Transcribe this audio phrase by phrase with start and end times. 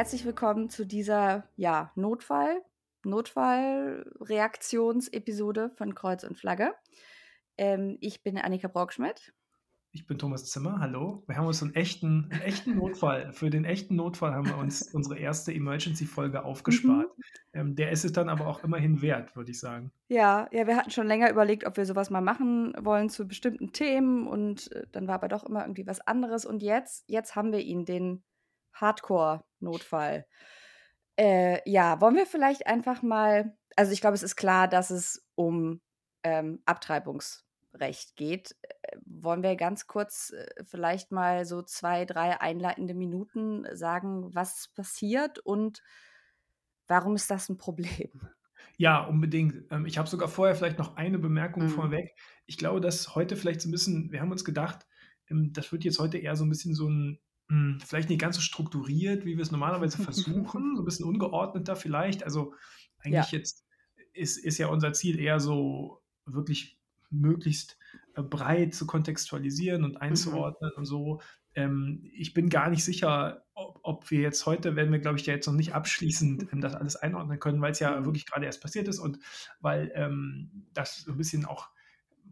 [0.00, 2.62] herzlich willkommen zu dieser ja, Notfall,
[3.04, 6.72] Notfallreaktionsepisode von Kreuz und Flagge.
[7.58, 9.34] Ähm, ich bin Annika Brockschmidt.
[9.92, 11.22] Ich bin Thomas Zimmer, hallo.
[11.26, 14.88] Wir haben uns einen echten, einen echten Notfall, für den echten Notfall haben wir uns
[14.94, 17.18] unsere erste Emergency-Folge aufgespart.
[17.18, 17.24] Mhm.
[17.52, 19.92] Ähm, der ist es dann aber auch immerhin wert, würde ich sagen.
[20.08, 23.74] Ja, ja, wir hatten schon länger überlegt, ob wir sowas mal machen wollen zu bestimmten
[23.74, 26.46] Themen und äh, dann war aber doch immer irgendwie was anderes.
[26.46, 28.22] Und jetzt, jetzt haben wir ihn, den
[28.74, 30.26] Hardcore-Notfall.
[31.16, 35.26] Äh, ja, wollen wir vielleicht einfach mal, also ich glaube, es ist klar, dass es
[35.34, 35.80] um
[36.22, 38.56] ähm, Abtreibungsrecht geht.
[38.62, 44.68] Äh, wollen wir ganz kurz äh, vielleicht mal so zwei, drei einleitende Minuten sagen, was
[44.74, 45.82] passiert und
[46.88, 48.10] warum ist das ein Problem?
[48.76, 49.70] Ja, unbedingt.
[49.70, 51.68] Ähm, ich habe sogar vorher vielleicht noch eine Bemerkung mhm.
[51.68, 52.14] vorweg.
[52.46, 54.86] Ich glaube, dass heute vielleicht so ein bisschen, wir haben uns gedacht,
[55.28, 57.18] ähm, das wird jetzt heute eher so ein bisschen so ein
[57.50, 61.74] hm, vielleicht nicht ganz so strukturiert, wie wir es normalerweise versuchen, so ein bisschen ungeordneter
[61.74, 62.22] vielleicht.
[62.22, 62.54] Also
[63.00, 63.38] eigentlich ja.
[63.38, 63.66] jetzt
[64.12, 66.78] ist, ist ja unser Ziel eher so wirklich
[67.10, 67.76] möglichst
[68.14, 70.78] äh, breit zu kontextualisieren und einzuordnen mhm.
[70.78, 71.20] und so.
[71.56, 75.26] Ähm, ich bin gar nicht sicher, ob, ob, wir jetzt heute, werden wir, glaube ich,
[75.26, 78.04] ja jetzt noch nicht abschließend ähm, das alles einordnen können, weil es ja mhm.
[78.04, 79.18] wirklich gerade erst passiert ist und
[79.58, 81.68] weil ähm, das so ein bisschen auch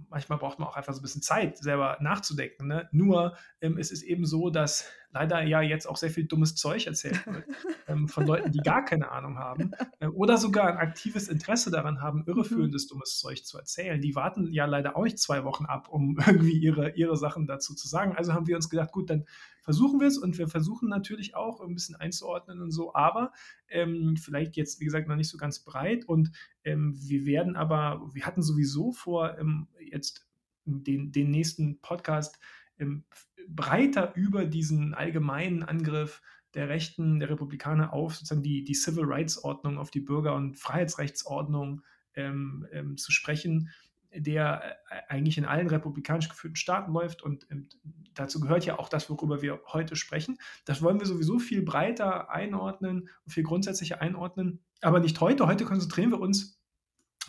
[0.09, 2.67] manchmal braucht man auch einfach so ein bisschen Zeit, selber nachzudenken.
[2.67, 2.89] Ne?
[2.93, 6.87] Nur ähm, es ist eben so, dass leider ja jetzt auch sehr viel dummes Zeug
[6.87, 7.45] erzählt wird
[7.89, 12.01] ähm, von Leuten, die gar keine Ahnung haben äh, oder sogar ein aktives Interesse daran
[12.01, 12.89] haben, irreführendes mhm.
[12.91, 14.01] dummes Zeug zu erzählen.
[14.01, 17.75] Die warten ja leider auch nicht zwei Wochen ab, um irgendwie ihre, ihre Sachen dazu
[17.75, 18.17] zu sagen.
[18.17, 19.27] Also haben wir uns gedacht, gut, dann
[19.69, 23.33] versuchen wir es und wir versuchen natürlich auch ein bisschen einzuordnen und so, aber
[23.69, 26.31] ähm, vielleicht jetzt, wie gesagt, noch nicht so ganz breit und
[26.65, 30.27] ähm, wir werden aber, wir hatten sowieso vor, ähm, jetzt
[30.65, 32.39] den, den nächsten Podcast
[32.79, 33.05] ähm,
[33.47, 36.23] breiter über diesen allgemeinen Angriff
[36.55, 40.57] der Rechten, der Republikaner auf sozusagen die, die Civil Rights Ordnung, auf die Bürger- und
[40.57, 41.83] Freiheitsrechtsordnung
[42.15, 43.69] ähm, ähm, zu sprechen,
[44.15, 47.23] der äh, eigentlich in allen republikanisch geführten Staaten läuft.
[47.23, 47.69] Und ähm,
[48.15, 50.39] dazu gehört ja auch das, worüber wir heute sprechen.
[50.65, 55.47] Das wollen wir sowieso viel breiter einordnen und viel grundsätzlicher einordnen, aber nicht heute.
[55.47, 56.59] Heute konzentrieren wir uns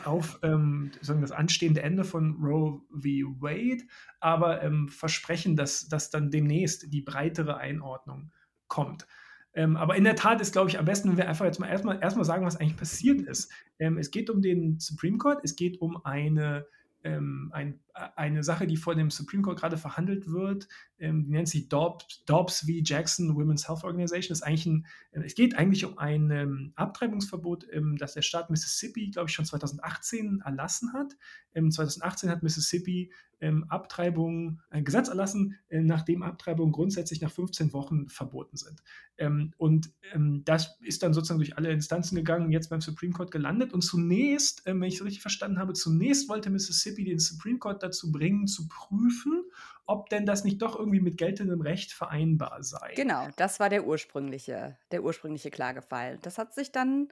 [0.06, 3.04] auf ähm, das anstehende Ende von Roe v.
[3.42, 3.84] Wade,
[4.20, 8.32] aber ähm, versprechen, dass, dass dann demnächst die breitere Einordnung
[8.68, 9.08] kommt.
[9.54, 11.68] Ähm, aber in der Tat ist, glaube ich, am besten, wenn wir einfach jetzt mal
[11.68, 13.52] erstmal, erstmal sagen, was eigentlich passiert ist.
[13.80, 16.66] Ähm, es geht um den Supreme Court, es geht um eine
[17.04, 17.80] ähm, ein,
[18.16, 20.68] eine Sache, die vor dem Supreme Court gerade verhandelt wird,
[21.00, 22.68] ähm, die nennt sich Dobbs, Dobbs v.
[22.84, 24.34] Jackson Women's Health Organization.
[24.34, 28.50] ist eigentlich ein, äh, es geht eigentlich um ein ähm, Abtreibungsverbot, ähm, das der Staat
[28.50, 31.16] Mississippi, glaube ich, schon 2018 erlassen hat.
[31.54, 33.12] 2018 hat Mississippi
[33.42, 38.82] ähm, Abtreibungen, ein Gesetz erlassen, äh, nachdem Abtreibungen grundsätzlich nach 15 Wochen verboten sind.
[39.18, 43.32] Ähm, und ähm, das ist dann sozusagen durch alle Instanzen gegangen, jetzt beim Supreme Court
[43.32, 43.74] gelandet.
[43.74, 47.82] Und zunächst, ähm, wenn ich es richtig verstanden habe, zunächst wollte Mississippi den Supreme Court
[47.90, 49.44] dazu bringen, zu prüfen,
[49.86, 52.94] ob denn das nicht doch irgendwie mit geltendem Recht vereinbar sei.
[52.96, 56.20] Genau, das war der ursprüngliche, der ursprüngliche Klagefall.
[56.22, 57.10] Das hat sich dann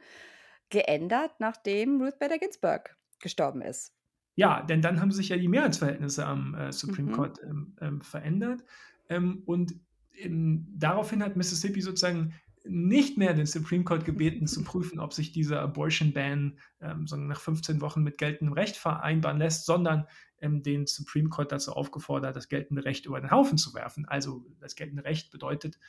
[0.70, 3.94] geändert, nachdem Ruth Bader Ginsburg gestorben ist.
[4.36, 7.16] Ja, denn dann haben sich ja die Mehrheitsverhältnisse am äh, Supreme mhm.
[7.16, 8.64] Court ähm, ähm, verändert.
[9.10, 9.74] Ähm, und
[10.20, 12.34] daraufhin hat Mississippi sozusagen
[12.70, 17.40] nicht mehr den Supreme Court gebeten zu prüfen, ob sich dieser Abortion Ban ähm, nach
[17.40, 20.08] 15 Wochen mit geltendem Recht vereinbaren lässt, sondern
[20.40, 24.06] ähm, den Supreme Court dazu aufgefordert, das geltende Recht über den Haufen zu werfen.
[24.06, 25.80] Also das geltende Recht bedeutet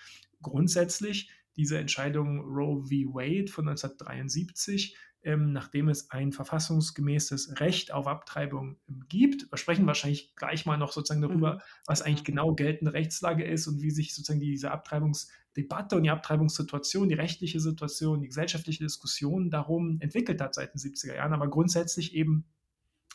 [0.42, 3.14] grundsätzlich diese Entscheidung Roe v.
[3.14, 4.96] Wade von 1973
[5.28, 9.52] ähm, nachdem es ein verfassungsgemäßes Recht auf Abtreibung ähm, gibt.
[9.52, 11.60] Wir sprechen wahrscheinlich gleich mal noch sozusagen darüber, mhm.
[11.86, 17.10] was eigentlich genau geltende Rechtslage ist und wie sich sozusagen diese Abtreibungsdebatte und die Abtreibungssituation,
[17.10, 21.34] die rechtliche Situation, die gesellschaftliche Diskussion darum entwickelt hat seit den 70er Jahren.
[21.34, 22.46] Aber grundsätzlich eben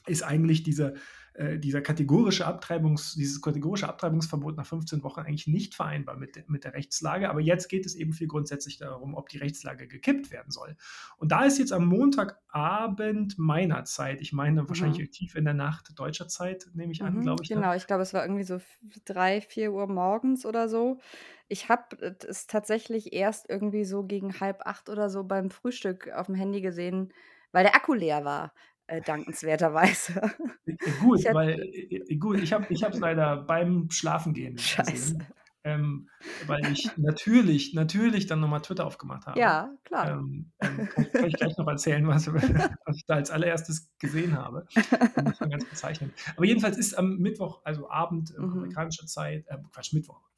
[0.05, 0.93] ist eigentlich diese
[1.35, 6.63] äh, dieser kategorische Abtreibungs, dieses kategorische Abtreibungsverbot nach 15 Wochen eigentlich nicht vereinbar mit, mit
[6.63, 7.27] der Rechtslage.
[7.27, 10.75] Aber jetzt geht es eben viel grundsätzlich darum, ob die Rechtslage gekippt werden soll.
[11.17, 15.11] Und da ist jetzt am Montagabend meiner Zeit, ich meine wahrscheinlich mhm.
[15.11, 17.49] tief in der Nacht deutscher Zeit, nehme ich an, mhm, glaube ich.
[17.49, 17.55] Ne?
[17.55, 18.59] Genau, ich glaube, es war irgendwie so
[19.05, 20.99] drei, vier Uhr morgens oder so.
[21.47, 21.97] Ich habe
[22.27, 26.61] es tatsächlich erst irgendwie so gegen halb acht oder so beim Frühstück auf dem Handy
[26.61, 27.11] gesehen,
[27.51, 28.53] weil der Akku leer war
[28.87, 30.21] äh, dankenswerterweise.
[31.01, 34.91] Gut, ich weil äh, gut, ich habe es leider beim Schlafengehen Scheiße.
[34.91, 35.27] gesehen.
[35.65, 36.09] Ähm,
[36.45, 39.39] weil ich natürlich, natürlich dann nochmal Twitter aufgemacht habe.
[39.39, 40.11] Ja, klar.
[40.11, 44.37] Ähm, ähm, kann, kann, ich gleich noch erzählen, was, was, ich da als allererstes gesehen
[44.37, 44.65] habe.
[44.73, 46.13] Das war ganz bezeichnend.
[46.35, 48.51] Aber jedenfalls ist am Mittwoch, also Abend, äh, mhm.
[48.51, 50.32] amerikanischer Zeit, äh, Quatsch, Mittwoch, äh,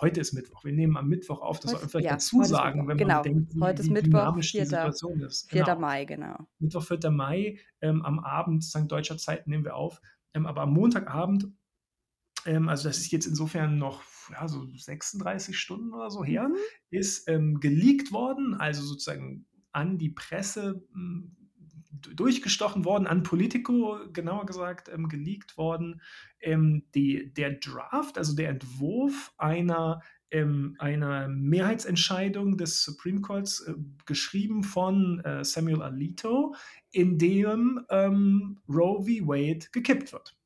[0.00, 2.88] heute ist Mittwoch, wir nehmen am Mittwoch auf, das soll man vielleicht ja, dazu sagen,
[2.88, 3.14] wenn genau.
[3.14, 4.60] man bedenkt, wie, heute ist Mittwoch, dynamisch 4.
[4.62, 5.50] die Situation ist.
[5.50, 5.64] 4.
[5.64, 5.78] Genau.
[5.78, 6.36] Mai, genau.
[6.58, 7.10] Mittwoch, 4.
[7.10, 8.90] Mai, ähm, am Abend, St.
[8.90, 10.00] Deutscher Zeit nehmen wir auf,
[10.34, 11.48] ähm, aber am Montagabend,
[12.46, 16.56] ähm, also das ist jetzt insofern noch ja, so 36 Stunden oder so her, Mhm.
[16.90, 21.39] ist ähm, geleakt worden, also sozusagen an die Presse d-
[21.90, 26.00] durchgestochen worden, an Politico genauer gesagt ähm, geleakt worden,
[26.40, 33.74] ähm, die, der Draft, also der Entwurf einer, ähm, einer Mehrheitsentscheidung des Supreme Courts, äh,
[34.06, 36.54] geschrieben von äh, Samuel Alito,
[36.92, 39.26] in dem ähm, Roe v.
[39.26, 40.36] Wade gekippt wird.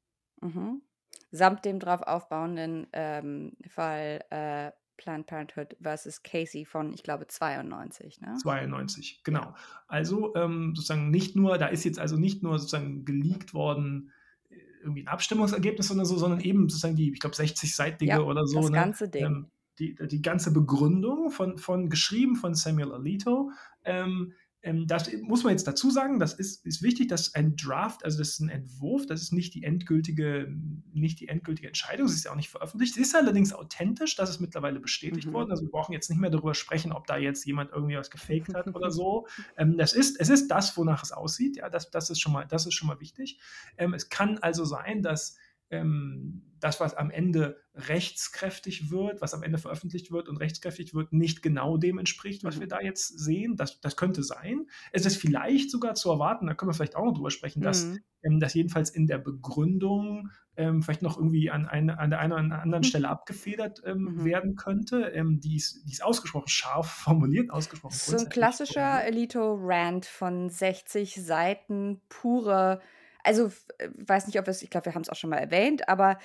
[0.40, 0.82] Mhm.
[1.30, 8.20] Samt dem darauf aufbauenden ähm, Fall äh, Planned Parenthood versus Casey von, ich glaube, 92.
[8.20, 8.34] Ne?
[8.42, 9.54] 92, genau.
[9.86, 14.12] Also ähm, sozusagen nicht nur, da ist jetzt also nicht nur sozusagen geleakt worden,
[14.50, 18.46] äh, irgendwie ein Abstimmungsergebnis oder so, sondern eben sozusagen die, ich glaube, 60-seitige Ja, oder
[18.46, 18.76] so, das ne?
[18.76, 19.24] ganze Ding.
[19.24, 19.46] Ähm,
[19.78, 23.50] die, die ganze Begründung von, von geschrieben von Samuel Alito.
[23.84, 24.32] Ähm,
[24.64, 28.16] ähm, das muss man jetzt dazu sagen, das ist, ist wichtig, dass ein Draft, also
[28.16, 30.50] das ist ein Entwurf, das ist nicht die endgültige,
[30.92, 32.94] nicht die endgültige Entscheidung, sie ist ja auch nicht veröffentlicht.
[32.94, 35.32] Sie ist allerdings authentisch, das ist mittlerweile bestätigt Mhm.
[35.34, 35.50] worden.
[35.50, 38.54] Also wir brauchen jetzt nicht mehr darüber sprechen, ob da jetzt jemand irgendwie was gefaked
[38.54, 39.26] hat oder so.
[39.58, 41.56] Ähm, das ist, es ist das, wonach es aussieht.
[41.56, 43.38] Ja, das, das, ist, schon mal, das ist schon mal wichtig.
[43.76, 45.36] Ähm, es kann also sein, dass
[45.70, 51.42] das, was am Ende rechtskräftig wird, was am Ende veröffentlicht wird und rechtskräftig wird, nicht
[51.42, 52.60] genau dem entspricht, was Mhm.
[52.60, 53.56] wir da jetzt sehen.
[53.56, 54.66] Das, das könnte sein.
[54.92, 57.84] Es ist vielleicht sogar zu erwarten, da können wir vielleicht auch noch drüber sprechen, dass,
[57.86, 57.98] Mhm.
[58.22, 62.32] ähm, dass jedenfalls in der Begründung ähm, vielleicht noch irgendwie an, eine, an der einen
[62.32, 64.24] oder anderen Stelle abgefedert ähm, Mhm.
[64.24, 65.00] werden könnte.
[65.08, 69.04] Ähm, die, ist, die ist ausgesprochen scharf formuliert, ausgesprochen So ein klassischer.
[69.04, 72.80] Elito-Rant von 60 Seiten pure.
[73.24, 75.88] Also, äh, weiß nicht, ob es, ich glaube, wir haben es auch schon mal erwähnt,
[75.88, 76.18] aber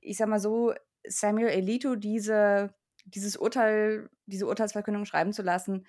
[0.00, 0.74] ich sag mal so,
[1.06, 2.74] Samuel Elito diese,
[3.04, 5.86] dieses Urteil, diese Urteilsverkündung schreiben zu lassen,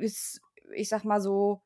[0.00, 0.40] ist,
[0.74, 1.62] ich sag mal so,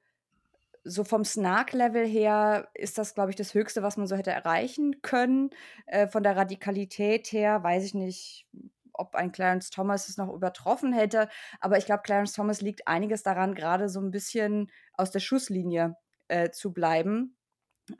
[0.84, 5.02] so vom Snark-Level her ist das, glaube ich, das Höchste, was man so hätte erreichen
[5.02, 5.50] können.
[5.86, 8.46] Äh, von der Radikalität her weiß ich nicht,
[8.92, 11.28] ob ein Clarence Thomas es noch übertroffen hätte.
[11.60, 15.96] Aber ich glaube, Clarence Thomas liegt einiges daran, gerade so ein bisschen aus der Schusslinie
[16.28, 17.36] äh, zu bleiben.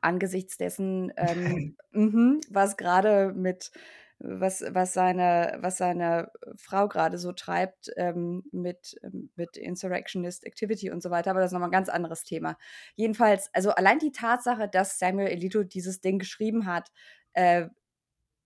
[0.01, 3.71] Angesichts dessen, ähm, mhm, was gerade mit,
[4.19, 10.91] was, was, seine, was seine Frau gerade so treibt ähm, mit, ähm, mit Insurrectionist Activity
[10.91, 11.31] und so weiter.
[11.31, 12.57] Aber das ist nochmal ein ganz anderes Thema.
[12.95, 16.91] Jedenfalls, also allein die Tatsache, dass Samuel Alito dieses Ding geschrieben hat,
[17.33, 17.69] äh,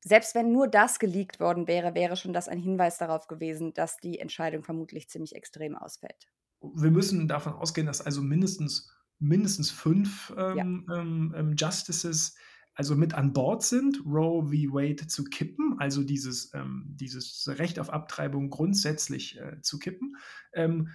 [0.04, 3.96] selbst wenn nur das geleakt worden wäre, wäre schon das ein Hinweis darauf gewesen, dass
[3.96, 6.28] die Entscheidung vermutlich ziemlich extrem ausfällt.
[6.60, 8.90] wir müssen davon ausgehen, dass also mindestens,
[9.24, 10.54] mindestens fünf Ja.
[10.56, 12.36] ähm, ähm, ähm, Justices
[12.76, 14.50] also mit an Bord sind, Roe v.
[14.74, 20.16] Wade zu kippen, also dieses, ähm, dieses Recht auf Abtreibung grundsätzlich äh, zu kippen.
[20.52, 20.88] Ähm,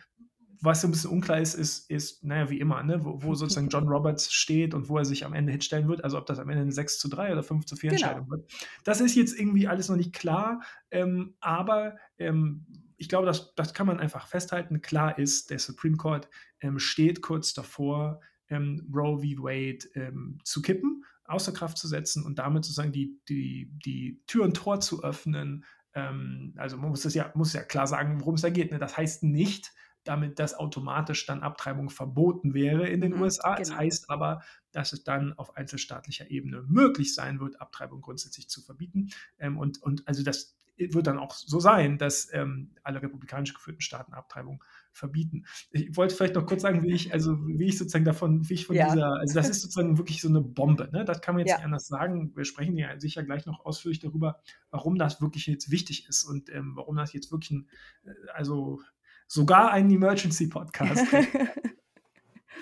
[0.62, 3.70] was so ein bisschen unklar ist, ist, ist naja, wie immer, ne, wo, wo sozusagen
[3.70, 6.50] John Roberts steht und wo er sich am Ende hinstellen wird, also ob das am
[6.50, 8.02] Ende eine 6 zu 3 oder 5 zu 4 Genau.
[8.02, 8.52] Entscheidung wird.
[8.84, 12.66] Das ist jetzt irgendwie alles noch nicht klar, ähm, aber ähm,
[12.99, 14.81] ich glaube, das, das kann man einfach festhalten.
[14.81, 16.29] Klar ist, der Supreme Court
[16.59, 19.44] ähm, steht kurz davor, ähm, Roe v.
[19.44, 24.44] Wade ähm, zu kippen, außer Kraft zu setzen und damit sozusagen die, die, die Tür
[24.44, 25.63] und Tor zu öffnen.
[25.94, 28.71] Ähm, also man muss das ja, muss ja klar sagen, worum es da geht.
[28.71, 28.79] Ne?
[28.79, 29.71] Das heißt nicht,
[30.03, 33.57] damit dass automatisch dann Abtreibung verboten wäre in den Mhm, USA.
[33.57, 33.79] Es genau.
[33.81, 34.41] heißt aber,
[34.71, 39.09] dass es dann auf einzelstaatlicher Ebene möglich sein wird, Abtreibung grundsätzlich zu verbieten.
[39.37, 43.81] Ähm, und, und also das wird dann auch so sein, dass ähm, alle republikanisch geführten
[43.81, 45.45] Staaten Abtreibung verbieten.
[45.71, 48.66] Ich wollte vielleicht noch kurz sagen, wie ich, also wie ich sozusagen davon, wie ich
[48.66, 48.90] von Ja.
[48.90, 51.06] dieser, also das ist sozusagen wirklich so eine Bombe, ne?
[51.06, 51.57] Das kann man jetzt Ja.
[51.57, 52.31] nicht anders sagen.
[52.36, 56.50] Wir sprechen ja sicher gleich noch ausführlich darüber, warum das wirklich jetzt wichtig ist und
[56.50, 57.69] ähm, warum das jetzt wirklich ein,
[58.06, 58.81] äh, also
[59.28, 61.06] sogar einen Emergency-Podcast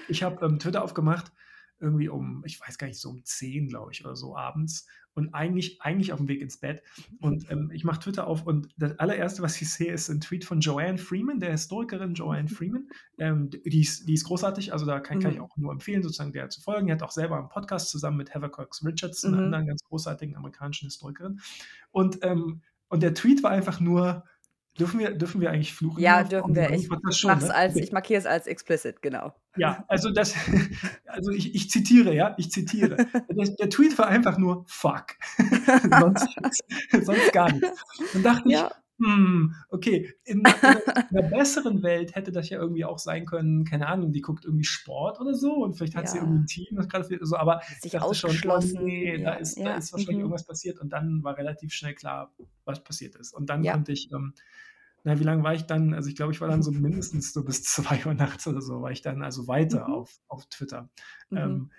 [0.09, 1.31] ich habe ähm, Twitter aufgemacht,
[1.79, 4.87] irgendwie um, ich weiß gar nicht, so um 10, glaube ich, oder so abends.
[5.13, 6.83] Und eigentlich, eigentlich auf dem Weg ins Bett.
[7.19, 10.45] Und ähm, ich mache Twitter auf und das allererste, was ich sehe, ist ein Tweet
[10.45, 12.87] von Joanne Freeman, der Historikerin Joanne Freeman.
[13.17, 15.43] Ähm, die, ist, die ist großartig, also da kann, kann ich Mhm.
[15.43, 16.85] auch nur empfehlen, sozusagen der zu folgen.
[16.87, 19.45] Die hat auch selber einen Podcast zusammen mit Heather Cox Richardson, einer Mhm.
[19.45, 21.39] anderen ganz großartigen amerikanischen Historikerin.
[21.91, 24.23] Und, ähm, und der Tweet war einfach nur,
[24.79, 25.99] dürfen wir, dürfen wir eigentlich fluchen?
[25.99, 26.71] Ja, dürfen wir.
[26.73, 27.51] Ich, ich, schon, ne?
[27.51, 29.33] als, ich markiere es als explicit, genau.
[29.55, 30.35] Ja, also das,
[31.07, 33.01] also ich, ich zitiere, ja, ich zitiere.
[33.29, 35.07] Der, der Tweet war einfach nur fuck.
[35.97, 36.27] sonst,
[37.01, 37.83] sonst gar nichts.
[38.11, 38.83] Dann dachte ich, Ja.
[38.99, 40.11] Hm, okay.
[40.23, 40.73] In in
[41.11, 44.63] 'ner besseren Welt hätte das ja irgendwie auch sein können, keine Ahnung, die guckt irgendwie
[44.65, 46.47] Sport oder so und vielleicht hat sie irgendwie 'n Ja.
[46.47, 49.63] Team, das grade so, aber ich sich dachte schon: „Oh ausgeschlossen, ne, da ja, ist
[49.65, 50.23] da ja, ist wahrscheinlich mhm.
[50.23, 52.33] irgendwas passiert.“ Und dann war relativ schnell klar,
[52.65, 53.33] was passiert ist.
[53.35, 53.67] Und dann Ja.
[53.67, 54.33] konnte ich, ähm
[55.07, 55.93] na, wie lang war ich dann?
[55.93, 58.91] Also, ich glaube, ich war dann so mindestens so bis 2:00 nachts oder so war
[58.91, 59.93] ich dann also weiter Mhm.
[59.93, 60.89] auf auf Twitter.
[61.31, 61.61] Mhm.
[61.61, 61.71] Ähm,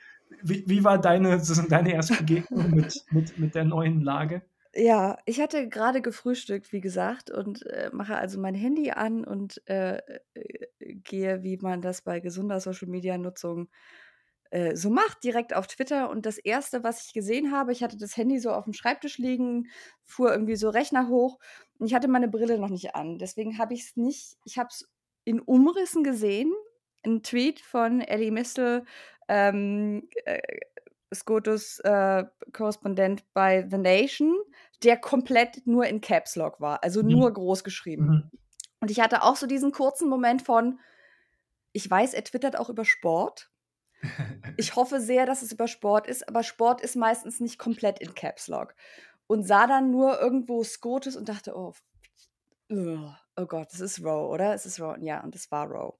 [0.42, 4.42] wie wie war deine deine erste Begegnung mit mit mit der neuen Lage?
[4.74, 9.62] Ja, ich hatte grade gefrühstückt, wie gesagt, und, äh, mache also mein Handy an und,
[9.66, 9.96] äh,
[10.34, 13.72] äh, gehe, wie man das bei gesunder Social-Media-Nutzung, äh,
[14.74, 16.10] so macht, direkt auf Twitter.
[16.10, 19.68] Und das Erste, was ich gesehen habe ich hatte das Handy so aufm Schreibtisch liegen,
[20.04, 21.38] fuhr irgendwie so Rechner hoch
[21.78, 23.18] und ich hatte meine Brille noch nicht an.
[23.18, 24.88] Deswegen habe ich's nicht ich habe es
[25.24, 26.52] in Umrissen gesehen,
[27.04, 28.84] 'n Tweet von Elie Mystal,
[29.28, 30.40] ähm, äh,
[31.14, 34.36] SCOTUS, äh, Korrespondent bei The Nation,
[34.84, 37.34] der komplett nur in Caps Lock war, also nur Mhm.
[37.34, 38.14] groß geschrieben.
[38.14, 38.30] Mhm.
[38.80, 40.80] Und ich hatte auch so diesen kurzen Moment von:
[41.72, 43.50] „Ich weiß, er twittert auch über Sport.
[44.56, 48.14] Ich hoffe sehr, dass es über Sport ist, aber Sport ist meistens nicht komplett in
[48.14, 48.74] Caps Lock.“
[49.26, 51.72] Und sah dann nur irgendwo SCOTUS und dachte: „Oh,
[53.36, 54.54] oh Gott, das ist Roe, oder?
[54.54, 55.94] Es ist Roe.“ Ja, und es war Roe.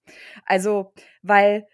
[0.44, 1.66] Also, weil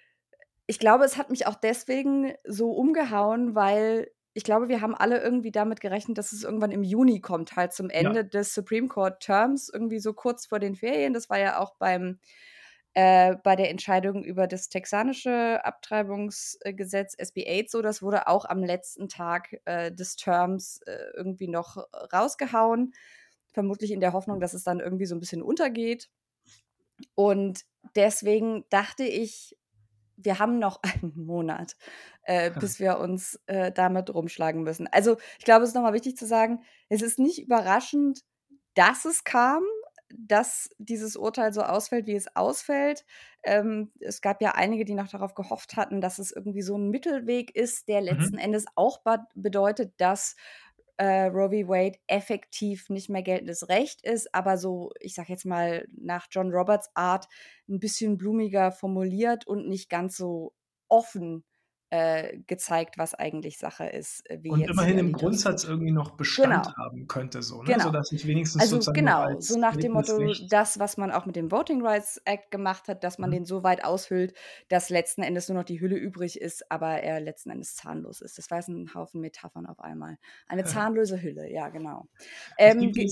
[0.66, 5.20] ich glaube, es hat mich auch deswegen so umgehauen, weil ich glaube, wir haben alle
[5.22, 8.14] irgendwie damit gerechnet, dass es irgendwann im Juni kommt, halt zum Ja.
[8.14, 11.14] Ende des Supreme Court Terms, irgendwie so kurz vor den Ferien.
[11.14, 12.20] Das war ja auch beim
[12.94, 17.82] äh, bei der Entscheidung über das texanische Abtreibungs äh, Gesetz SB 8 so.
[17.82, 21.76] Das wurde auch am letzten Tag, äh, des Terms, äh, irgendwie noch
[22.12, 22.92] rausgehauen,
[23.52, 26.08] vermutlich in der Hoffnung, dass es dann irgendwie so 'n bisschen untergeht.
[27.14, 27.64] Und
[27.96, 29.56] deswegen dachte ich,
[30.16, 31.76] wir haben noch einen Monat,
[32.24, 34.88] äh, bis wir uns, äh, damit rumschlagen müssen.
[34.92, 38.20] Also, ich glaube, es ist noch mal wichtig zu sagen, es ist nicht überraschend,
[38.74, 39.62] dass es kam,
[40.18, 43.04] dass dieses Urteil so ausfällt, wie es ausfällt.
[43.42, 46.90] Ähm, es gab ja einige, die noch darauf gehofft hatten, dass es irgendwie so 'n
[46.90, 48.38] Mittelweg ist, der letzten Mhm.
[48.38, 49.02] Endes auch
[49.34, 50.36] bedeutet, dass,
[50.96, 51.68] äh, Roe v.
[51.68, 56.50] Wade effektiv nicht mehr geltendes Recht ist, aber so, ich sage jetzt mal, nach John
[56.52, 57.28] Roberts Art
[57.68, 60.54] 'n bisschen blumiger formuliert und nicht ganz so
[60.88, 61.44] offen,
[61.94, 66.66] äh, gezeigt, was eigentlich Sache ist, äh, wie Und immerhin im Grundsatz irgendwie noch Bestand
[66.66, 66.74] Genau.
[66.76, 67.70] haben könnte so, ne?
[67.72, 67.80] Genau.
[67.80, 71.36] Sodass ich wenigstens Also, sozusagen genau, so nach dem Motto, das, was man auch mit
[71.36, 73.32] dem Voting Rights Act gemacht hat, dass man Mhm.
[73.32, 74.34] den so weit aushöhlt,
[74.68, 78.38] dass letzten Endes nur noch die Hülle übrig ist, aber er letzten Endes zahnlos ist.
[78.38, 80.18] Das war jetzt 'n Haufen Metaphern auf einmal.
[80.46, 82.08] Eine zahnlose Hülle, ja, genau.
[82.58, 83.10] Ähm,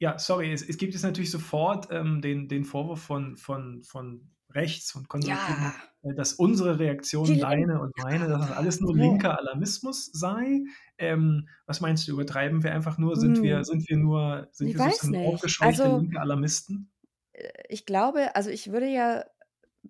[0.00, 4.30] ja, sorry, es es gibt jetzt natürlich sofort, ähm, den den Vorwurf von von von
[4.50, 5.38] rechts, von Ja.
[5.38, 6.78] Konservativen, äh, dass unsere
[7.26, 10.64] Die Reaktion, Linken, deine und meine, dass das alles nur linker Alarmismus sei.
[10.98, 13.16] Ähm, was meinst du, übertreiben wir einfach nur?
[13.16, 13.64] Sind wir Hm.
[13.64, 16.90] sind wir nur sind Ich wir sozusagen aufgescheuchte Also linke Alarmisten?
[17.32, 19.24] äh, ich glaube also, ich würde ja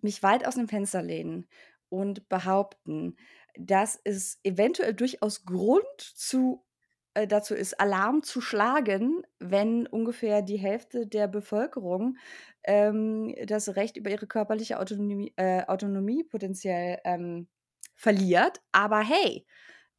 [0.02, 1.46] mich weit aus dem Fenster lehnen
[1.88, 3.16] und behaupten,
[3.58, 6.64] dass es eventuell durchaus Grund zu
[7.22, 12.16] äh, dazu ist, Alarm zu schlagen, wenn ungefähr die Hälfte der Bevölkerung,
[12.64, 17.48] ähm, das Recht über ihre körperliche Autonomie äh, Autonomie potenziell, ähm,
[17.96, 18.60] verliert.
[18.72, 19.46] Aber hey,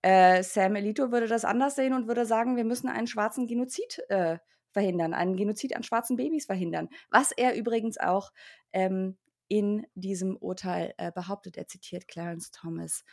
[0.02, 4.00] äh, Sam Alito würde das anders sehen und würde sagen: „Wir müssen einen schwarzen Genozid,
[4.10, 4.40] äh,
[4.72, 8.32] verhindern, einen Genozid an schwarzen Babys verhindern.“ Was er übrigens auch,
[8.74, 11.58] ähm, in diesem Urteil, äh, behauptet.
[11.58, 13.04] Er zitiert Clarence Thomas,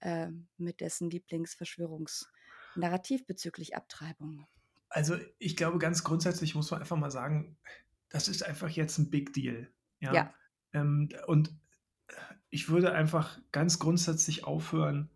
[0.00, 1.10] ähm, mit dessen
[2.74, 4.46] Lieblingsverschwörungsnarrativ bezüglich Abtreibung.
[4.90, 7.56] Also, ich glaube, ganz grundsätzlich muss man einfach mal sagen,
[8.10, 10.12] das ist einfach jetzt 'n Big Deal, ja?
[10.12, 10.34] Ja.
[10.74, 11.54] Ähm, und
[12.50, 15.10] ich würde einfach ganz grundsätzlich aufhören,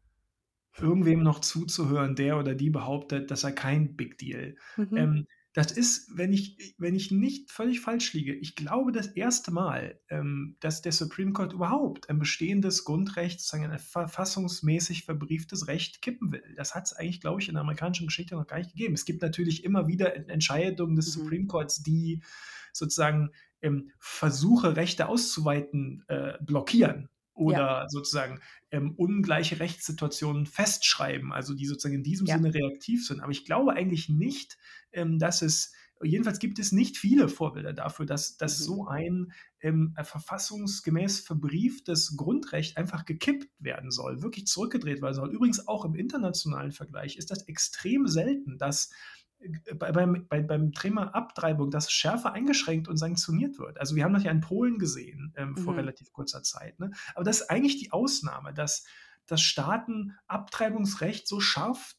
[0.78, 4.56] irgendwem noch zuzuhören, der oder die behauptet, das sei kein Big Deal.
[4.76, 4.96] Mhm.
[4.96, 9.48] Ähm, das ist, wenn ich wenn ich nicht völlig falsch liege ich glaube, das 1.
[9.48, 16.02] Mal, ähm, dass der Supreme Court überhaupt ein bestehendes Grundrecht, sozusagen ein verfassungsmäßig verbrieftes Recht
[16.02, 16.42] kippen will.
[16.56, 18.92] Das hat's eigentlich, glaube ich, in der amerikanischen Geschichte noch gar nicht gegeben.
[18.92, 21.22] Es gibt natürlich immer wieder En Entscheidungen des Mhm.
[21.22, 22.22] Supreme Courts, die
[22.74, 23.30] sozusagen,
[23.62, 27.08] ähm, Versuche, Rechte auszuweiten, äh, blockieren
[27.44, 27.66] Ja.
[27.66, 28.40] oder sozusagen,
[28.70, 32.38] ähm, ungleiche Rechtssituationen festschreiben, also, die sozusagen in diesem Ja.
[32.38, 33.20] Sinne reaktiv sind.
[33.20, 34.58] Aber ich glaube eigentlich nicht,
[34.92, 38.64] ähm, dass es jedenfalls gibt es nicht viele Vorbilder dafür, dass dass Mhm.
[38.64, 45.32] so ein, ähm, verfassungsgemäß verbrieftes Grundrecht einfach gekippt werden soll, wirklich zurückgedreht werden soll.
[45.32, 48.90] Übrigens auch im internationalen Vergleich ist das extrem selten, dass,
[49.78, 53.78] bei beim bei beim Thema Abtreibung das schärfer eingeschränkt und sanktioniert wird.
[53.78, 55.80] Also, wir haben das ja in Polen gesehen, ähm, vor Mhm.
[55.80, 56.90] relativ kurzer Zeit, ne?
[57.14, 58.84] Aber das ist eigentlich die Ausnahme, dass
[59.26, 61.94] dass Staaten Abtreibungsrecht so scharf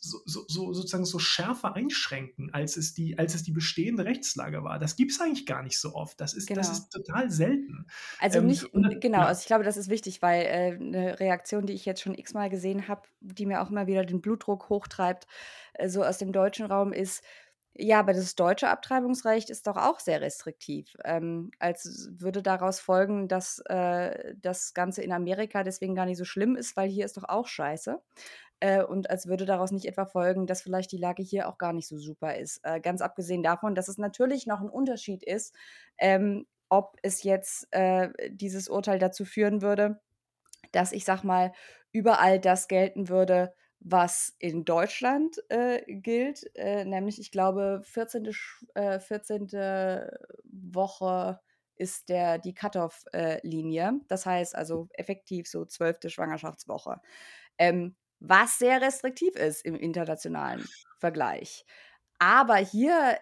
[0.00, 4.64] so, so, so, sozusagen so schärfer einschränken, als es die, als es die bestehende Rechtslage
[4.64, 4.78] war.
[4.78, 6.20] Das gibt es eigentlich gar nicht so oft.
[6.20, 6.60] Das ist, genau.
[6.60, 7.86] das ist total selten.
[8.20, 9.26] Also ähm, nicht, und, genau, ja.
[9.26, 12.50] also ich glaube, das ist wichtig, weil äh, eine Reaktion, die ich jetzt schon x-mal
[12.50, 15.26] gesehen habe, die mir auch immer wieder den Blutdruck hochtreibt,
[15.74, 17.22] äh, so aus dem deutschen Raum ist,
[17.74, 20.94] ja, aber das deutsche Abtreibungsrecht ist doch auch sehr restriktiv.
[21.04, 26.26] Ähm, als würde daraus folgen, dass äh, das Ganze in Amerika deswegen gar nicht so
[26.26, 27.98] schlimm ist, weil hier ist doch auch scheiße.
[28.62, 31.72] Äh, und als würde daraus nicht etwa folgen, dass vielleicht die Lage hier auch gar
[31.72, 32.60] nicht so super ist.
[32.62, 35.52] Äh, ganz abgesehen davon, dass es natürlich noch ein Unterschied ist,
[35.98, 40.00] ähm, ob es jetzt äh, dieses Urteil dazu führen würde,
[40.70, 41.52] dass ich sag mal,
[41.90, 48.30] überall das gelten würde, was in Deutschland äh, gilt, äh, nämlich ich glaube 14.
[48.74, 49.48] Äh, 14.
[50.44, 51.40] Woche
[51.74, 53.94] ist der, die Cut-off-Linie.
[54.06, 55.98] das heißt also effektiv so 12.
[56.06, 57.00] Schwangerschaftswoche.
[57.58, 60.64] Ähm, was sehr restriktiv ist im internationalen
[60.98, 61.66] Vergleich.
[62.18, 63.18] Aber hier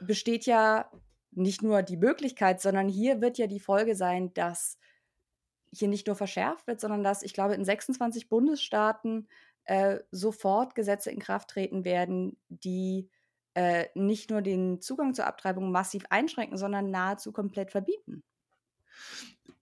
[0.00, 0.90] besteht ja
[1.32, 4.78] nicht nur die Möglichkeit, sondern hier wird ja die Folge sein, dass
[5.72, 9.28] hier nicht nur verschärft wird, sondern dass ich glaube in 26 Bundesstaaten
[9.64, 13.10] äh, sofort Gesetze in Kraft treten werden, die
[13.54, 18.22] äh, nicht nur den Zugang zur Abtreibung massiv einschränken, sondern nahezu komplett verbieten.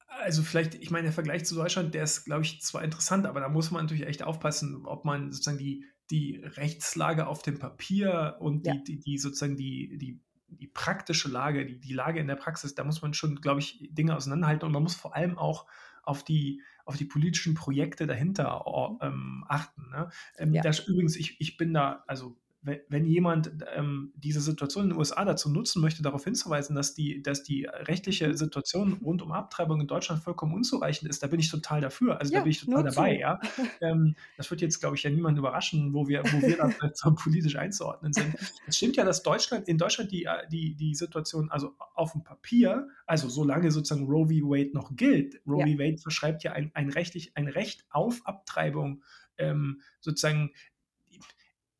[0.08, 3.40] Also vielleicht, ich meine, der Vergleich zu Deutschland, der ist, glaube ich, zwar interessant, aber
[3.40, 8.36] da muss man natürlich echt aufpassen, ob man sozusagen die, die Rechtslage auf dem Papier
[8.40, 8.76] und die, ja.
[8.76, 12.84] die, die, sozusagen die, die, die praktische Lage, die, die Lage in der Praxis, da
[12.84, 15.66] muss man schon, glaube ich, Dinge auseinanderhalten und man muss vor allem auch
[16.02, 18.64] auf die, auf die politischen Projekte dahinter
[19.02, 19.90] ähm, achten.
[19.90, 20.08] Ne?
[20.38, 20.62] Ähm, ja.
[20.62, 22.38] das, übrigens, ich, ich bin da, also
[22.88, 27.22] wenn jemand ähm, diese Situation in den USA dazu nutzen möchte, darauf hinzuweisen, dass die,
[27.22, 31.48] dass die rechtliche Situation rund um Abtreibung in Deutschland vollkommen unzureichend ist, da bin ich
[31.48, 32.18] total dafür.
[32.18, 33.18] Also ja, da bin ich total dabei.
[33.18, 33.40] Ja?
[33.80, 37.14] Ähm, das wird jetzt, glaube ich, ja niemanden überraschen, wo wir, wo wir da so
[37.14, 38.34] politisch einzuordnen sind.
[38.66, 42.88] Es stimmt ja, dass Deutschland, in Deutschland die, die, die Situation, also auf dem Papier,
[43.06, 44.48] also solange sozusagen Roe v.
[44.48, 45.66] Wade noch gilt, Roe ja.
[45.66, 45.78] v.
[45.78, 49.02] Wade verschreibt ja ein, ein, rechtlich, ein Recht auf Abtreibung
[49.38, 50.50] ähm, sozusagen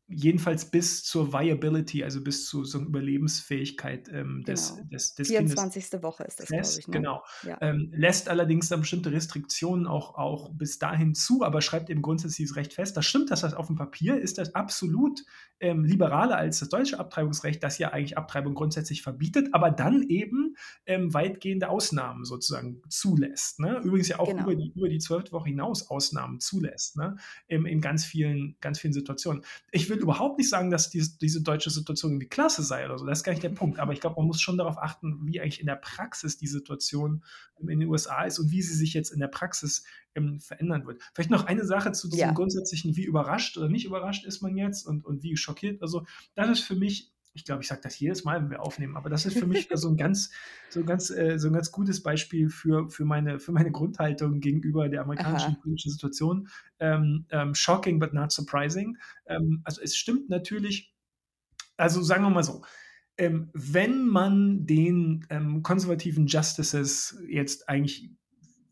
[0.08, 4.88] jedenfalls bis zur Viability, also bis zur so Überlebensfähigkeit ähm, des, genau.
[4.88, 5.82] des, des 24.
[5.82, 6.92] Kindes Woche ist das, lässt, ich, ne?
[6.92, 7.24] Genau.
[7.42, 7.58] Ja.
[7.60, 12.54] Ähm, lässt allerdings dann bestimmte Restriktionen auch, auch bis dahin zu, aber schreibt eben grundsätzlich
[12.54, 12.96] Recht fest.
[12.96, 15.24] Das stimmt, dass das auf dem Papier ist das absolut
[15.58, 20.56] ähm, liberaler als das deutsche Abtreibungsrecht, das ja eigentlich Abtreibung grundsätzlich verbietet, aber dann eben
[20.84, 23.58] ähm, weitgehende Ausnahmen sozusagen zulässt.
[23.58, 23.80] Ne?
[23.82, 24.42] Übrigens ja auch genau.
[24.42, 27.16] über die über die zwölfte Woche hinaus Ausnahmen zulässt, ne?
[27.48, 29.42] in, in ganz vielen ganz vielen Situationen.
[29.72, 33.06] Ich will überhaupt nicht sagen, dass diese, diese deutsche Situation irgendwie klasse sei oder so.
[33.06, 33.78] Das ist gar nicht der Punkt.
[33.78, 37.24] Aber ich glaube, man muss schon darauf achten, wie eigentlich in der Praxis die Situation
[37.60, 41.00] in den USA ist und wie sie sich jetzt in der Praxis ähm, verändern wird.
[41.14, 42.32] Vielleicht noch eine Sache zu diesem ja.
[42.32, 45.82] grundsätzlichen, wie überrascht oder nicht überrascht ist man jetzt und, und wie schockiert.
[45.82, 46.04] Also,
[46.34, 49.10] das ist für mich ich glaube, ich sage das jedes Mal, wenn wir aufnehmen, aber
[49.10, 50.30] das ist für mich so ein ganz,
[50.70, 54.40] so ein ganz, äh, so ein ganz gutes Beispiel für, für, meine, für meine Grundhaltung
[54.40, 55.58] gegenüber der amerikanischen Aha.
[55.62, 56.48] politischen Situation.
[56.78, 58.96] Ähm, ähm, shocking, but not surprising.
[59.26, 60.94] Ähm, also es stimmt natürlich,
[61.76, 62.62] also sagen wir mal so,
[63.18, 68.10] ähm, wenn man den ähm, konservativen Justices jetzt eigentlich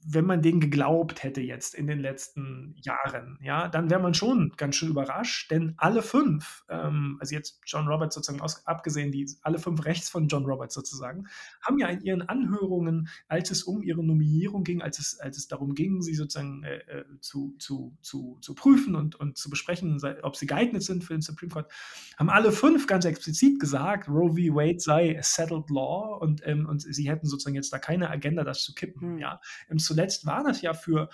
[0.07, 4.53] wenn man denen geglaubt hätte jetzt in den letzten Jahren, ja, dann wäre man schon
[4.57, 9.27] ganz schön überrascht, denn alle fünf, ähm, also jetzt John Roberts sozusagen aus, abgesehen, die
[9.43, 11.27] alle fünf rechts von John Roberts sozusagen,
[11.63, 15.49] haben ja in ihren Anhörungen, als es um ihre Nominierung ging, als es, als es
[15.49, 20.01] darum ging, sie sozusagen äh, äh zu, zu, zu, zu prüfen und, und zu besprechen,
[20.23, 21.73] ob sie geeignet sind für den Supreme Court,
[22.19, 24.55] haben alle fünf ganz explizit gesagt, Roe v.
[24.55, 28.45] Wade sei a settled law und, ähm, und sie hätten sozusagen jetzt da keine Agenda,
[28.45, 29.19] das zu kippen, hm.
[29.19, 29.41] ja.
[29.69, 31.09] Im zuletzt war das ja für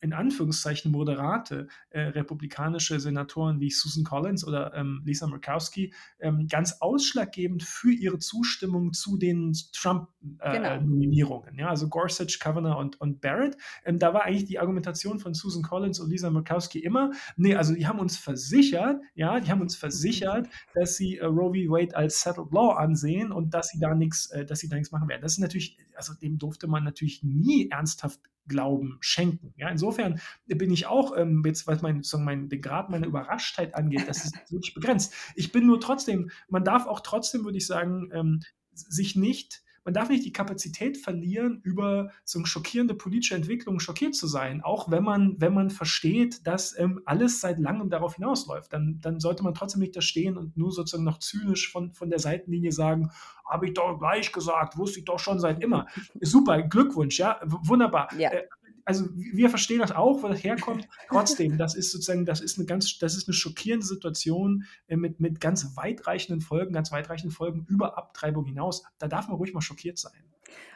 [0.00, 6.76] in Anführungszeichen moderate äh, republikanische Senatoren wie Susan Collins oder ähm, Lisa Murkowski ähm, ganz
[6.80, 11.48] ausschlaggebend für ihre Zustimmung zu den Trump-Nominierungen.
[11.48, 11.62] Äh, genau.
[11.62, 13.56] ja, also Gorsuch, Kavanaugh und, und Barrett.
[13.84, 17.74] Ähm, da war eigentlich die Argumentation von Susan Collins und Lisa Murkowski immer, nee, also
[17.74, 21.70] die haben uns versichert, ja, die haben uns versichert, dass sie äh, Roe v.
[21.70, 24.92] Wade als settled law ansehen und dass sie da nichts, äh, dass sie da nichts
[24.92, 25.22] machen werden.
[25.22, 29.54] Das ist natürlich, also dem durfte man natürlich nie ernsthaft Glauben schenken.
[29.56, 34.08] Ja, insofern bin ich auch ähm, jetzt, was mein, mein, den Grad meiner Überraschtheit angeht,
[34.08, 35.14] das ist wirklich begrenzt.
[35.34, 38.40] Ich bin nur trotzdem, man darf auch trotzdem, würde ich sagen, ähm,
[38.72, 44.14] sich nicht man darf nicht die Kapazität verlieren, über so eine schockierende politische Entwicklung schockiert
[44.14, 48.72] zu sein, auch wenn man, wenn man versteht, dass ähm, alles seit langem darauf hinausläuft.
[48.72, 52.10] Dann, dann sollte man trotzdem nicht da stehen und nur sozusagen noch zynisch von, von
[52.10, 53.10] der Seitenlinie sagen,
[53.46, 55.86] habe ich doch gleich gesagt, wusste ich doch schon seit immer.
[56.20, 58.08] Super, Glückwunsch, ja, wunderbar.
[58.18, 58.30] Ja.
[58.30, 58.44] Äh,
[58.88, 60.88] also wir verstehen das auch, wo das herkommt.
[61.08, 65.20] Trotzdem, das ist sozusagen, das ist eine ganz, das ist eine schockierende Situation äh, mit,
[65.20, 68.82] mit ganz weitreichenden Folgen, ganz weitreichenden Folgen über Abtreibung hinaus.
[68.98, 70.24] Da darf man ruhig mal schockiert sein.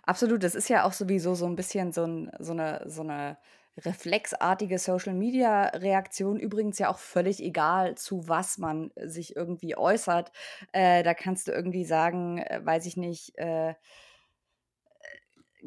[0.03, 3.39] Absolut, das ist ja auch sowieso so ein bisschen so, ein, so eine, so eine
[3.79, 6.39] reflexartige Social-Media-Reaktion.
[6.39, 10.33] Übrigens ja auch völlig egal, zu was man sich irgendwie äußert.
[10.73, 13.73] Äh, da kannst du irgendwie sagen, äh, weiß ich nicht, äh,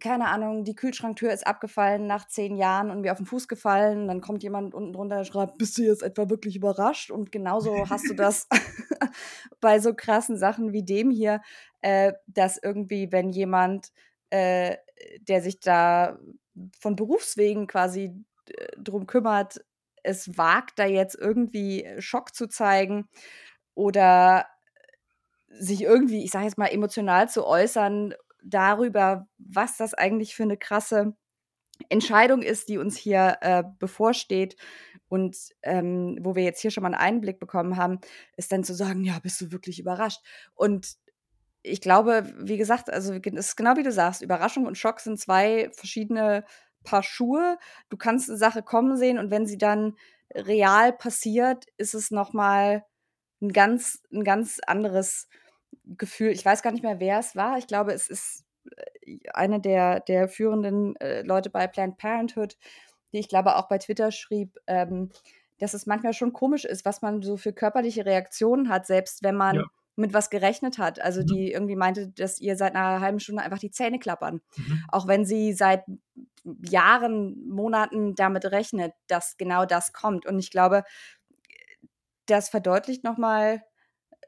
[0.02, 4.08] keine Ahnung, die Kühlschranktür ist abgefallen nach zehn Jahren und mir auf den Fuß gefallen.
[4.08, 7.12] Dann kommt jemand unten drunter und schreibt, bist du jetzt etwa wirklich überrascht?
[7.12, 8.48] Und genauso hast du das
[9.62, 11.42] bei so krassen Sachen wie dem hier,
[11.82, 13.92] äh, dass irgendwie, wenn jemand,
[14.30, 14.78] äh,
[15.20, 16.20] der sich da
[16.80, 18.12] von Berufswegen quasi
[18.50, 19.64] äh, drum kümmert,
[20.04, 23.08] es wagt, da jetzt irgendwie Schock zu zeigen
[23.74, 24.46] oder
[25.48, 28.14] sich irgendwie, ich sage jetzt mal, emotional zu äußern
[28.46, 31.16] darüber, was das eigentlich für eine krasse
[31.90, 34.56] Entscheidung ist, die uns hier äh, bevorsteht
[35.08, 38.00] und ähm, wo wir jetzt hier schon mal einen Einblick bekommen haben,
[38.38, 40.22] ist dann zu sagen, ja, bist du wirklich überrascht?
[40.54, 40.96] Und
[41.64, 45.20] ich glaube, wie gesagt, also es ist genau wie du sagst, Überraschung und Schock sind
[45.20, 46.46] zwei verschiedene
[46.84, 47.58] Paar Schuhe.
[47.90, 49.96] Du kannst eine Sache kommen sehen und wenn sie dann
[50.34, 52.86] real passiert, ist es noch mal
[53.42, 55.28] ein ganz ein ganz anderes
[55.98, 56.32] Gefühl.
[56.32, 57.58] Ich weiß gar nicht mehr, wer es war.
[57.58, 58.44] Ich glaube, es ist
[59.06, 62.58] äh, eine der, der führenden äh, Leute bei Planned Parenthood,
[63.14, 65.10] die ich glaube auch bei Twitter schrieb, ähm,
[65.60, 69.36] dass es manchmal schon komisch ist, was man so für körperliche Reaktionen hat, selbst wenn
[69.36, 69.64] man ja.
[69.96, 71.00] mit was gerechnet hat.
[71.00, 71.28] Also mhm.
[71.28, 74.42] die irgendwie meinte, dass ihr seit einer halben Stunde einfach die Zähne klappern.
[74.58, 74.84] Mhm.
[74.90, 75.84] Auch wenn sie seit
[76.44, 80.26] Jahren, Monaten damit rechnet, dass genau das kommt.
[80.26, 80.84] Und ich glaube,
[82.26, 83.64] das verdeutlicht nochmal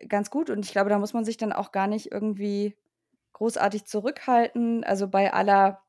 [0.08, 0.50] ganz gut.
[0.50, 2.76] Und ich glaube, da muss man sich dann auch gar nicht irgendwie
[3.34, 4.84] großartig zurückhalten.
[4.84, 5.84] Also bei aller,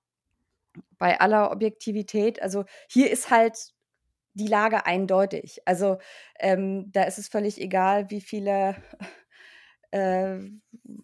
[0.99, 2.43] bei aller Objektivität.
[2.43, 3.73] Also hier ist halt
[4.35, 5.61] die Lage eindeutig.
[5.65, 5.99] Also
[6.39, 8.77] ähm, da ist es völlig egal, wie viele
[9.91, 10.39] äh,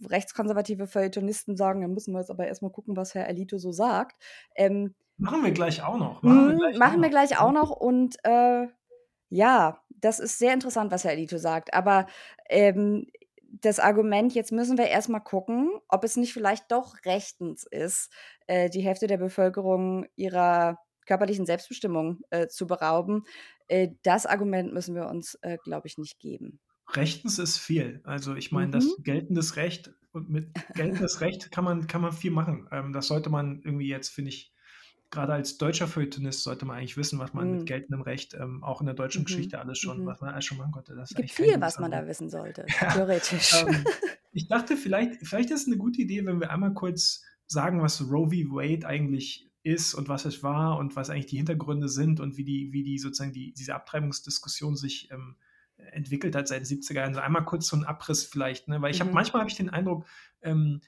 [0.08, 4.22] rechtskonservative Feuilletonisten sagen, dann müssen wir jetzt aber erstmal gucken, was Herr Alito so sagt.
[4.54, 6.22] Ähm, machen wir gleich auch noch.
[6.22, 7.40] Machen wir hm, gleich, machen auch, wir gleich noch.
[7.40, 7.70] auch noch.
[7.70, 8.68] Und äh,
[9.30, 11.72] ja, das ist sehr interessant, was Herr Alito sagt.
[11.72, 12.06] Aber
[12.50, 13.06] ähm,
[13.60, 18.12] das Argument, jetzt müssen wir erstmal gucken, ob es nicht vielleicht doch rechtens ist,
[18.46, 23.24] äh, die Hälfte der Bevölkerung ihrer körperlichen Selbstbestimmung äh, zu berauben,
[23.68, 26.60] äh, das Argument müssen wir uns, äh, glaube ich, nicht geben.
[26.92, 28.00] Rechtens ist viel.
[28.04, 28.72] Also ich meine, mhm.
[28.72, 32.68] das geltendes Recht und mit geltendes Recht kann man, kann man viel machen.
[32.72, 34.53] Ähm, das sollte man irgendwie jetzt, finde ich,
[35.14, 37.56] gerade als deutscher Feuilletonist sollte man eigentlich wissen, was man mhm.
[37.58, 39.26] mit geltendem Recht ähm, auch in der deutschen mhm.
[39.26, 40.06] Geschichte alles schon, mhm.
[40.06, 40.94] was man alles schon machen konnte.
[40.94, 43.54] Das es gibt viel, was man da wissen sollte, theoretisch.
[43.62, 43.84] ähm,
[44.32, 48.02] ich dachte, vielleicht, vielleicht ist es eine gute Idee, wenn wir einmal kurz sagen, was
[48.10, 48.54] Roe v.
[48.54, 52.44] Wade eigentlich ist und was es war und was eigentlich die Hintergründe sind und wie
[52.44, 55.36] die, wie die sozusagen die, diese Abtreibungsdiskussion sich ähm,
[55.76, 57.08] entwickelt hat seit den 70er Jahren.
[57.10, 58.82] Also einmal kurz so ein Abriss vielleicht, ne?
[58.82, 59.14] weil ich habe mhm.
[59.14, 60.04] manchmal habe ich den Eindruck,
[60.42, 60.80] ähm,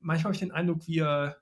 [0.00, 1.36] manchmal habe ich den Eindruck, wir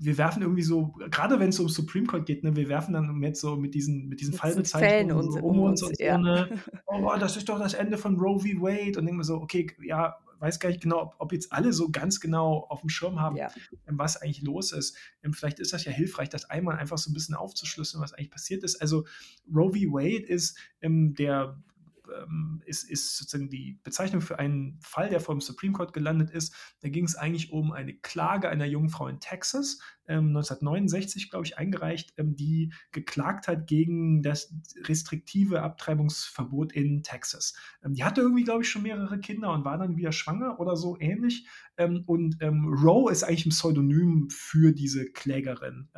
[0.00, 3.22] wir werfen irgendwie so, gerade wenn es um Supreme Court geht, ne, wir werfen dann
[3.22, 6.14] jetzt so mit diesen, mit diesen Fallbezeichnungen so um uns, und ja.
[6.14, 8.60] so, ne, oh, das ist doch das Ende von Roe v.
[8.60, 11.72] Wade und denken wir so, okay, ja, weiß gar nicht genau, ob, ob, jetzt alle
[11.72, 13.50] so ganz genau auf dem Schirm haben, ja.
[13.86, 14.96] Ähm, was eigentlich los ist.
[15.22, 18.30] Ähm, vielleicht ist das ja hilfreich, das einmal einfach so ein bisschen aufzuschlüsseln, was eigentlich
[18.30, 18.80] passiert ist.
[18.80, 19.04] Also
[19.52, 19.92] Roe v.
[19.92, 21.60] Wade ist ähm, der
[22.10, 26.30] ähm, ist, ist sozusagen die Bezeichnung für einen Fall, der vor dem Supreme Court gelandet
[26.30, 26.54] ist.
[26.80, 31.46] Da ging es eigentlich um eine Klage einer jungen Frau in Texas, ähm, 1969, glaube
[31.46, 34.52] ich, eingereicht, ähm, die geklagt hat gegen das
[34.84, 37.54] restriktive Abtreibungsverbot in Texas.
[37.84, 40.76] Ähm, die hatte irgendwie, glaube ich, schon mehrere Kinder und war dann wieder schwanger oder
[40.76, 41.46] so ähnlich.
[41.76, 45.88] Ähm, und ähm, Roe ist eigentlich ein Pseudonym für diese Klägerin,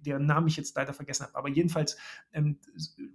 [0.00, 1.36] deren Namen ich jetzt leider vergessen habe.
[1.36, 1.96] Aber jedenfalls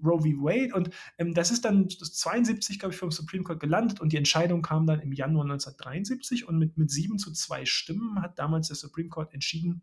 [0.04, 0.44] Roe v.
[0.44, 0.74] Wade.
[0.74, 4.86] Und das ist dann 72, glaube ich, vom Supreme Court gelandet und die Entscheidung kam
[4.86, 9.10] dann im Januar 1973 und mit, mit sieben zu zwei Stimmen hat damals der Supreme
[9.10, 9.82] Court entschieden,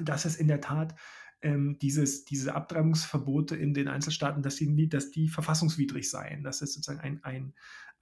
[0.00, 0.94] dass es in der Tat
[1.42, 6.72] ähm, dieses, diese Abtreibungsverbote in den Einzelstaaten, dass die, dass die verfassungswidrig seien, dass es
[6.72, 7.54] sozusagen ein, ein,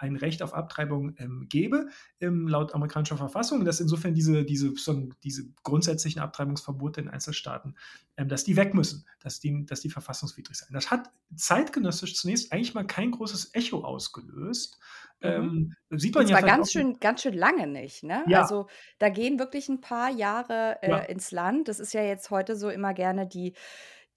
[0.03, 1.87] ein Recht auf Abtreibung ähm, gäbe,
[2.21, 4.75] ähm, laut amerikanischer Verfassung, dass insofern diese, diese,
[5.23, 7.77] diese grundsätzlichen Abtreibungsverbote in Einzelstaaten,
[8.17, 10.73] ähm, dass die weg müssen, dass die, dass die verfassungswidrig seien.
[10.73, 14.81] Das hat zeitgenössisch zunächst eigentlich mal kein großes Echo ausgelöst.
[15.21, 15.77] Mhm.
[15.91, 18.03] Ähm, sieht man Und ja zwar ganz schön, ganz schön lange nicht.
[18.03, 18.25] Ne?
[18.27, 18.43] Ja.
[18.43, 18.67] Also
[18.99, 20.99] da gehen wirklich ein paar Jahre äh, ja.
[20.99, 21.69] ins Land.
[21.69, 23.55] Das ist ja jetzt heute so immer gerne die,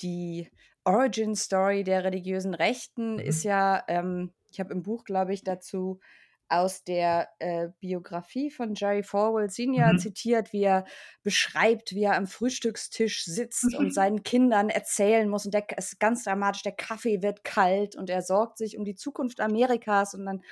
[0.02, 0.50] die
[0.84, 3.20] Origin Story der religiösen Rechten, mhm.
[3.20, 6.00] ist ja, ähm, ich habe im Buch, glaube ich, dazu
[6.48, 9.98] aus der äh, Biografie von Jerry Falwell Senior Mhm.
[9.98, 10.86] zitiert, wie er
[11.24, 15.46] beschreibt, wie er am Frühstückstisch sitzt und seinen Kindern erzählen muss.
[15.46, 18.96] Und der ist ganz dramatisch, der Kaffee wird kalt und er sorgt sich um die
[18.96, 20.14] Zukunft Amerikas.
[20.14, 20.44] Und dann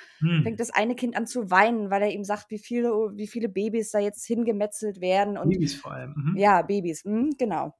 [0.41, 0.59] fängt Mhm.
[0.59, 3.91] das eine Kind an zu weinen, weil er ihm sagt, wie viele, wie viele Babys
[3.91, 5.37] da jetzt hingemetzelt werden.
[5.37, 6.13] Und Babys vor allem.
[6.15, 6.37] Mhm.
[6.37, 7.75] ja, Babys, mhm, genau.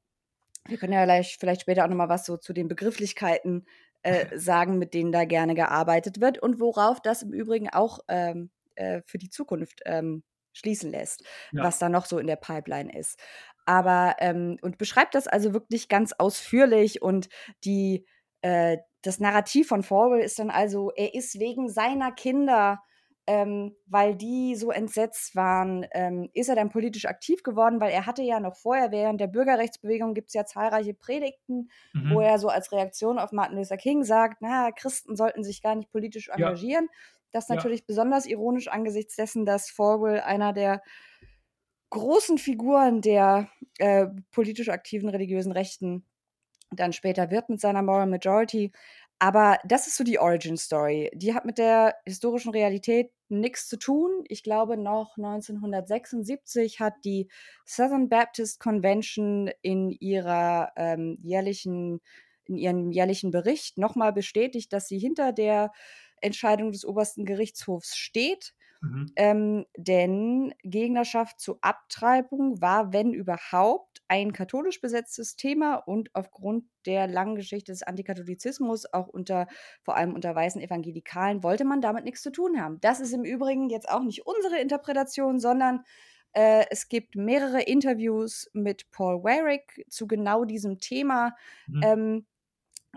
[0.68, 3.66] Wir können ja gleich, vielleicht später auch noch mal was so zu den Begrifflichkeiten
[4.04, 8.52] äh, sagen, mit denen da gerne gearbeitet wird und worauf das im Übrigen auch ähm,
[8.76, 11.64] äh, für die Zukunft ähm, schließen lässt, Ja.
[11.64, 13.20] was da noch so in der Pipeline ist.
[13.66, 17.30] Aber ähm, und beschreibt das also wirklich ganz ausführlich und
[17.64, 18.06] die
[18.42, 22.82] äh, das Narrativ von Falwell ist dann also, er ist wegen seiner Kinder
[23.28, 28.06] ähm, weil die so entsetzt waren, ähm, ist er dann politisch aktiv geworden, weil er
[28.06, 31.70] hatte ja noch vorher, während der Bürgerrechtsbewegung gibt es ja zahlreiche Predigten,
[32.08, 32.26] wo Mhm.
[32.28, 35.92] er so als Reaktion auf Martin Luther King sagt, na, Christen sollten sich gar nicht
[35.92, 36.36] politisch Ja.
[36.38, 36.90] engagieren.
[37.32, 37.56] Das ist Ja.
[37.56, 40.82] natürlich besonders ironisch angesichts dessen, dass Falwell einer der
[41.90, 46.06] großen Figuren der äh, politisch aktiven religiösen Rechten
[46.72, 48.72] dann später wird mit seiner Moral Majority.
[49.24, 51.10] Aber das ist so die Origin Story.
[51.14, 54.26] Die hat mit der historischen Realität nichts zu tun.
[54.28, 57.30] Ich glaube, noch 1976 hat die
[57.66, 62.02] Southern Baptist Convention in ihrer ähm, jährlichen,
[62.44, 65.72] in ihrem jährlichen Bericht nochmal bestätigt, dass sie hinter der
[66.20, 68.54] Entscheidung des obersten Gerichtshofs steht.
[68.84, 69.14] Mhm.
[69.16, 77.08] Ähm, denn Gegnerschaft zu Abtreibung war, wenn überhaupt, ein katholisch besetztes Thema und aufgrund der
[77.08, 79.48] langen Geschichte des Antikatholizismus, auch unter,
[79.84, 82.80] vor allem unter weißen Evangelikalen, wollte man damit nichts zu tun haben.
[82.82, 85.84] Das ist im Übrigen jetzt auch nicht unsere Interpretation, sondern
[86.34, 91.36] äh, es gibt mehrere Interviews mit Paul Warwick zu genau diesem Thema.
[91.68, 91.82] Mhm.
[91.84, 92.26] Ähm,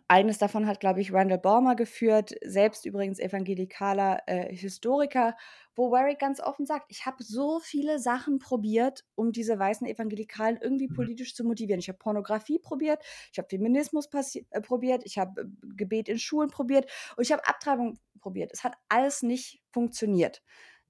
[0.08, 5.36] eines davon hat, glaube ich, Randall Balmer geführt, selbst übrigens evangelikaler äh, Historiker,
[5.74, 10.58] wo Warwick ganz offen sagt, ich habe so viele Sachen probiert, um diese weißen Evangelikalen
[10.60, 10.88] irgendwie Mhm.
[10.88, 11.80] politisch zu motivieren.
[11.80, 14.08] Ich habe Pornografie probiert, ich habe Feminismus
[14.50, 15.44] äh, probiert, ich habe äh,
[15.76, 18.50] Gebet in Schulen probiert und ich habe Abtreibung probiert.
[18.52, 20.42] Es hat alles nicht funktioniert.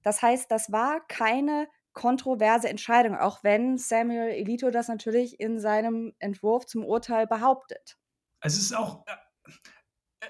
[0.03, 6.13] Das heißt, das war keine kontroverse Entscheidung, auch wenn Samuel Alito das natürlich in seinem
[6.19, 7.97] Entwurf zum Urteil behauptet.
[8.39, 9.11] Also, es ist auch äh,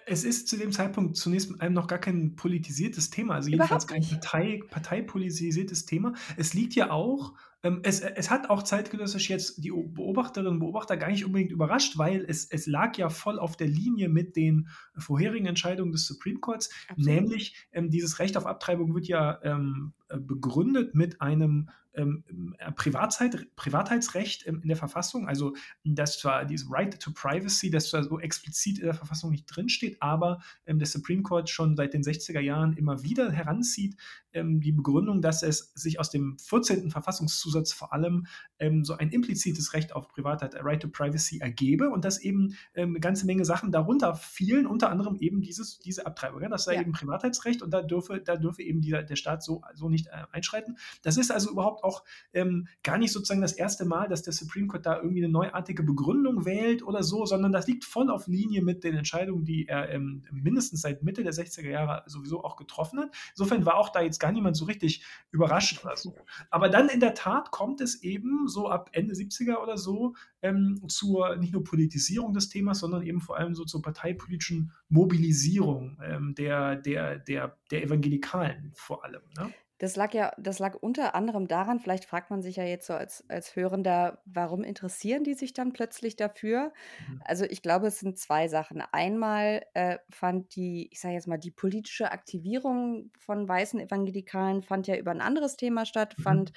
[0.05, 4.03] es ist zu dem Zeitpunkt zunächst einem noch gar kein politisiertes Thema, also jedenfalls kein.
[4.03, 6.13] Partei parteipolitisiertes Thema.
[6.37, 10.95] Es liegt ja auch ähm, es es hat auch zeitgenössisch jetzt die Beobachterinnen und Beobachter
[10.95, 14.67] gar nicht unbedingt überrascht, weil es es lag ja voll auf der Linie mit den
[14.95, 17.05] vorherigen Entscheidungen des Supreme Courts, Absolut.
[17.07, 22.23] nämlich, ähm, dieses Recht auf Abtreibung wird ja, ähm, äh, begründet mit einem, ähm,
[22.59, 25.27] äh, Privatzeit Privatheitsrecht, in der Verfassung.
[25.27, 29.45] Also, dass zwar dieses Right to Privacy, das zwar so explizit in der Verfassung nicht
[29.47, 33.97] drinsteht, aber, ähm, der Supreme Court schon seit den 60er Jahren immer wieder heranzieht,
[34.33, 36.91] ähm, die Begründung, dass es sich aus dem 14.
[36.91, 38.27] Verfassungszusatz vor allem,
[38.59, 42.93] ähm, so ein implizites Recht auf Privatheit, Right to Privacy ergebe und dass eben, ähm,
[42.93, 46.49] 'ne ganze Menge Sachen darunter fielen, unter anderem eben dieses diese Abtreibung, ja?
[46.49, 46.81] Das sei Ja.
[46.81, 50.23] eben Privatheitsrecht und da dürfe da dürfe eben dieser der Staat so so nicht, äh,
[50.31, 50.77] einschreiten.
[51.01, 51.86] Das ist also überhaupt auch,
[52.33, 55.83] ähm, gar nicht sozusagen das erste Mal, dass der Supreme Court da irgendwie 'ne neuartige
[55.83, 59.89] Begründung wählt oder so, sondern das liegt voll auf Linie mit den Entscheidungen, die er,
[59.89, 63.15] ähm, mindestens seit Mitte der 60er Jahre sowieso auch getroffen hat.
[63.31, 66.15] Insofern war auch da jetzt gar niemand so richtig überrascht oder so.
[66.49, 70.81] Aber dann in der Tat kommt es eben so ab Ende 70er oder so, ähm,
[70.87, 76.35] zur nicht nur Politisierung des Themas, sondern eben vor allem so zur parteipolitischen Mobilisierung, ähm,
[76.35, 79.53] der der der der Evangelikalen vor allem, ne?
[79.81, 82.93] Das lag ja das lag unter anderem daran vielleicht fragt man sich ja jetzt so
[82.93, 86.73] als als Hörender, warum interessieren die sich dann plötzlich dafür?
[86.99, 87.19] Mhm.
[87.19, 88.81] Also, ich glaube, es sind 2 Sachen.
[88.91, 94.87] Einmal, äh, fand die ich sage jetzt mal, die politische Aktivierung von weißen Evangelikalen fand
[94.87, 96.37] ja über 'n anderes Thema statt, Mhm.
[96.37, 96.53] fand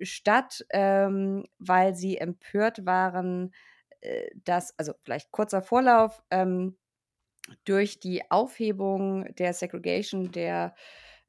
[0.00, 3.52] statt, ähm, weil sie empört waren,
[4.00, 6.78] äh, dass also, vielleicht kurzer Vorlauf, ähm,
[7.64, 10.74] durch die Aufhebung der Segregation, der,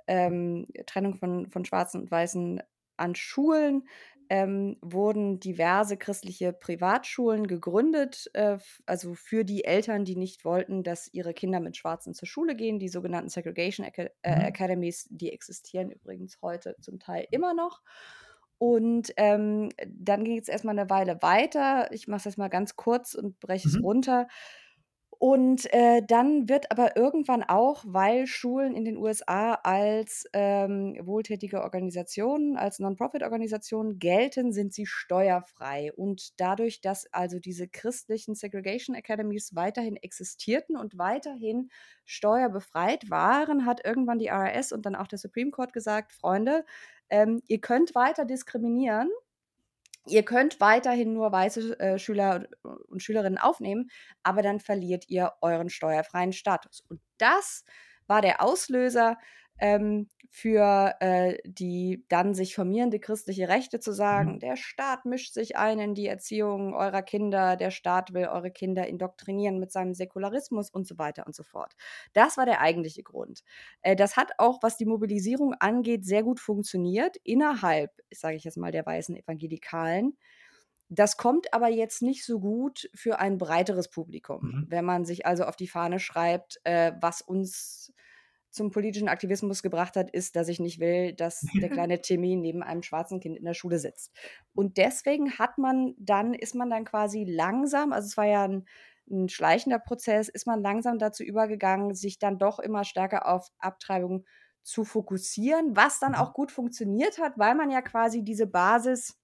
[0.07, 2.61] ähm, Trennung von von Schwarzen und Weißen
[2.97, 3.87] an Schulen,
[4.29, 11.09] ähm, wurden diverse christliche Privatschulen gegründet, äh, also, für die Eltern, die nicht wollten, dass
[11.13, 12.79] ihre Kinder mit Schwarzen zur Schule gehen.
[12.79, 14.47] Die sogenannten Segregation Aca äh, Mhm.
[14.47, 17.81] Academies, die existieren übrigens heute zum Teil immer noch.
[18.57, 21.91] Und, ähm, dann ging's erst mal 'ne Weile weiter.
[21.93, 23.83] Ich mache es jetzt mal ganz kurz und breche es Mhm.
[23.83, 24.27] runter.
[25.19, 31.61] Und, äh, dann wird aber irgendwann auch, weil Schulen in den USA als, ähm, wohltätige
[31.63, 35.91] Organisationen, als Non-Profit-Organisationen gelten, sind sie steuerfrei.
[35.93, 41.69] Und dadurch, dass also diese christlichen Segregation Academies weiterhin existierten und weiterhin
[42.05, 46.65] steuerbefreit waren, hat irgendwann die IRS und dann auch der Supreme Court gesagt: „Freunde,
[47.09, 49.09] ähm, ihr könnt weiter diskriminieren.
[50.07, 52.47] Ihr könnt weiterhin nur weiße, äh, Schüler
[52.89, 53.89] und Schülerinnen aufnehmen,
[54.23, 57.63] aber dann verliert ihr euren steuerfreien Status.“ Und das
[58.07, 59.17] war der Auslöser,
[59.59, 64.39] ähm, für, äh, die dann sich formierende christliche Rechte zu sagen: Mhm.
[64.39, 67.55] „Der Staat mischt sich ein in die Erziehung eurer Kinder.
[67.55, 71.75] Der Staat will eure Kinder indoktrinieren mit seinem Säkularismus“ und so weiter und so fort.
[72.13, 73.43] Das war der eigentliche Grund.
[73.81, 78.57] Äh, das hat auch, was die Mobilisierung angeht, sehr gut funktioniert innerhalb, sage ich jetzt
[78.57, 80.17] mal, der weißen Evangelikalen.
[80.89, 84.53] Das kommt aber jetzt nicht so gut für ein breiteres Publikum.
[84.53, 84.65] Mhm.
[84.67, 87.91] Wenn man sich also auf die Fahne schreibt, äh, was uns
[88.55, 92.63] zum politischen Aktivismus gebracht hat, ist, dass ich nicht will, dass der kleine Timmy neben
[92.63, 94.11] einem schwarzen Kind in der Schule sitzt.
[94.53, 98.65] Und deswegen hat man dann ist man dann quasi langsam also, es war ja 'n
[99.09, 104.25] 'n schleichender Prozess, ist man langsam dazu übergegangen, sich dann doch immer stärker auf Abtreibung
[104.63, 106.25] zu fokussieren, was dann Mhm.
[106.25, 109.19] auch gut funktioniert hat, weil man ja quasi diese Basis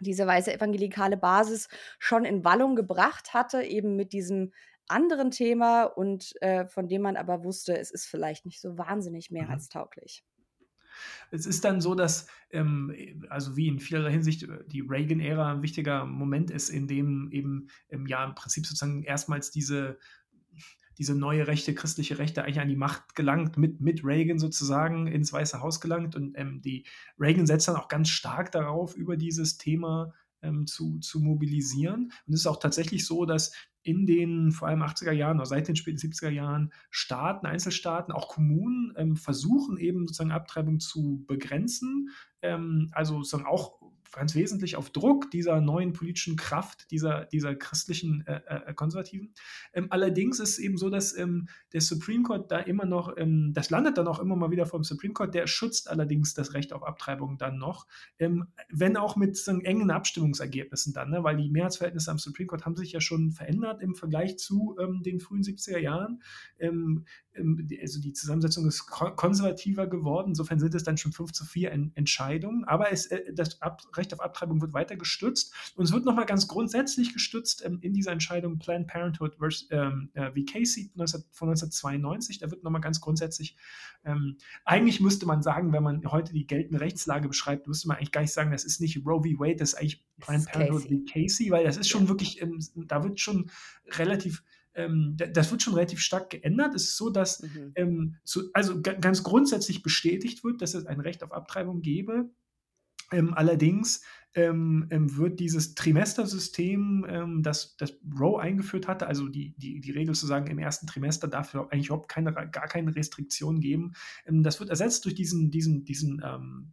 [0.00, 4.52] diese weiße evangelikale Basis schon in Wallung gebracht hatte, eben mit diesem
[4.88, 9.30] anderen Thema und, äh, von dem man aber wusste, es ist vielleicht nicht so wahnsinnig
[9.38, 9.66] Mhm.
[9.70, 10.24] mehrheitstauglich.
[11.30, 15.52] Es ist dann so, dass, ähm, äh, also wie in vielerlei Hinsicht, äh, die Reagan-Ära
[15.52, 19.98] 'n wichtiger Moment ist, in dem eben, ähm, ja, im Prinzip sozusagen erstmals diese
[20.98, 25.32] diese neue Rechte, christliche Rechte eigentlich an die Macht gelangt, mit mit Reagan sozusagen ins
[25.32, 26.86] Weiße Haus gelangt und, ähm, die
[27.18, 30.14] Reagan setzt dann auch ganz stark darauf, über dieses Thema,
[30.46, 32.12] ähm, zu zu mobilisieren.
[32.26, 35.68] Und es ist auch tatsächlich so, dass in den vor allem 80er Jahren oder seit
[35.68, 42.08] den späten 70er Jahren Staaten, Einzelstaaten, auch Kommunen, ähm, versuchen eben sozusagen Abtreibung zu begrenzen.
[42.42, 43.80] Ähm, also sozusagen auch
[44.16, 49.32] ganz wesentlich auf Druck dieser neuen politischen Kraft, dieser dieser christlichen, äh, äh, Konservativen.
[49.72, 53.52] Ähm, allerdings ist es eben so, dass, ähm, der Supreme Court da immer noch ähm,
[53.52, 56.72] das landet dann auch immer mal wieder vorm Supreme Court, der schützt allerdings das Recht
[56.72, 57.86] auf Abtreibung dann noch,
[58.18, 61.22] ähm, wenn auch mit so engen Abstimmungsergebnissen dann, ne?
[61.22, 65.02] Weil die Mehrheitsverhältnisse am Supreme Court haben sich ja schon verändert im Vergleich zu, ähm,
[65.02, 66.22] den frühen 70er Jahren.
[67.36, 70.28] Ähm, also die Zusammensetzung ist ko konservativer geworden.
[70.28, 72.64] Insofern sind es dann schon 5 zu 4 En Entscheidungen.
[72.64, 73.58] Aber es, äh, das
[73.94, 75.52] Recht auf Abtreibung wird weiter gestützt.
[75.76, 79.66] Und es wird noch mal ganz grundsätzlich gestützt, ähm, in dieser Entscheidung Planned Parenthood vers
[79.70, 80.44] ähm, äh, v.
[80.50, 82.38] Casey 19 von 1992.
[82.38, 83.56] Da wird noch mal ganz grundsätzlich
[84.06, 88.12] ähm, eigentlich müsste man sagen, wenn man heute die geltende Rechtslage beschreibt, müsste man eigentlich
[88.12, 89.40] gar nicht sagen, das ist nicht Roe v.
[89.40, 90.98] Wade, das ist eigentlich Planned Parenthood Casey.
[90.98, 91.12] v.
[91.12, 93.50] Casey, weil das ist schon wirklich, ähm, da wird schon
[93.88, 94.44] relativ
[94.76, 96.74] ähm, da das wird schon relativ stark geändert.
[96.74, 97.72] Es ist so, dass, Mhm.
[97.74, 102.30] ähm, zu also ga ganz grundsätzlich bestätigt wird, dass es ein Recht auf Abtreibung gäbe.
[103.12, 104.02] Ähm, allerdings,
[104.34, 109.92] ähm, ähm, wird dieses Trimestersystem, ähm, das das Roe eingeführt hatte, also die die die
[109.92, 113.92] Regel zu sagen, im ersten Trimester darf es eigentlich überhaupt keine gar keine Restriktion geben.
[114.26, 116.20] Das wird ersetzt durch diesen diesen diesen,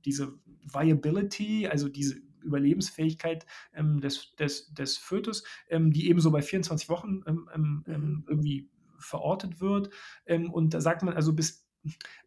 [0.03, 0.33] diese
[0.73, 7.23] Viability, also diese Überlebensfähigkeit, ähm, des des des Fötus, ähm, die ebenso bei 24 Wochen,
[7.27, 7.93] ähm, ähm, Mhm.
[7.93, 9.89] ähm, irgendwie verortet wird.
[10.25, 11.65] Ähm, und da sagt man also, bis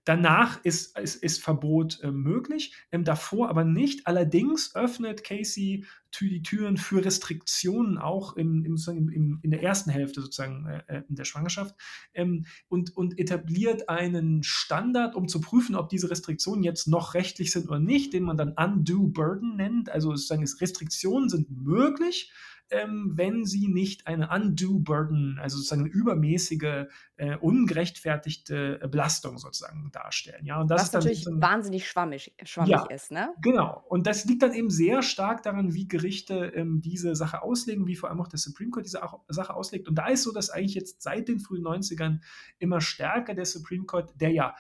[0.07, 4.07] danach ist ist ist Verbot, ähm, möglich, ähm, davor aber nicht.
[4.07, 5.85] Allerdings öffnet Casey
[6.31, 8.77] die Türen für Restriktionen auch im im
[9.11, 11.75] im in der ersten Hälfte sozusagen, äh, äh, der Schwangerschaft,
[12.15, 17.53] ähm, und und etabliert einen Standard, um zu prüfen, ob diese Restriktionen jetzt noch rechtlich
[17.53, 19.91] sind oder nicht, den man dann Undue Burden nennt.
[19.91, 22.33] Also sozusagen es Restriktionen sind möglich,
[22.71, 29.91] ähm, wenn sie nicht eine Undue Burden, also sozusagen 'ne übermäßige, äh, ungerechtfertigte Belastung sozusagen
[29.97, 30.61] darstellen, ja?
[30.61, 33.35] Und das Was natürlich sozusagen wahnsinnig schwammig ja, schwammig ist, ne?
[33.41, 33.85] genau.
[33.89, 37.97] Und das liegt dann eben sehr stark daran, wie Gerichte, ähm, diese Sache auslegen, wie
[37.97, 39.89] vor allem auch der Supreme Court diese Ach Sache auslegt.
[39.89, 42.21] Und da ist so, dass eigentlich jetzt seit den frühen 90ern
[42.59, 44.55] immer stärker der Supreme Court, der ja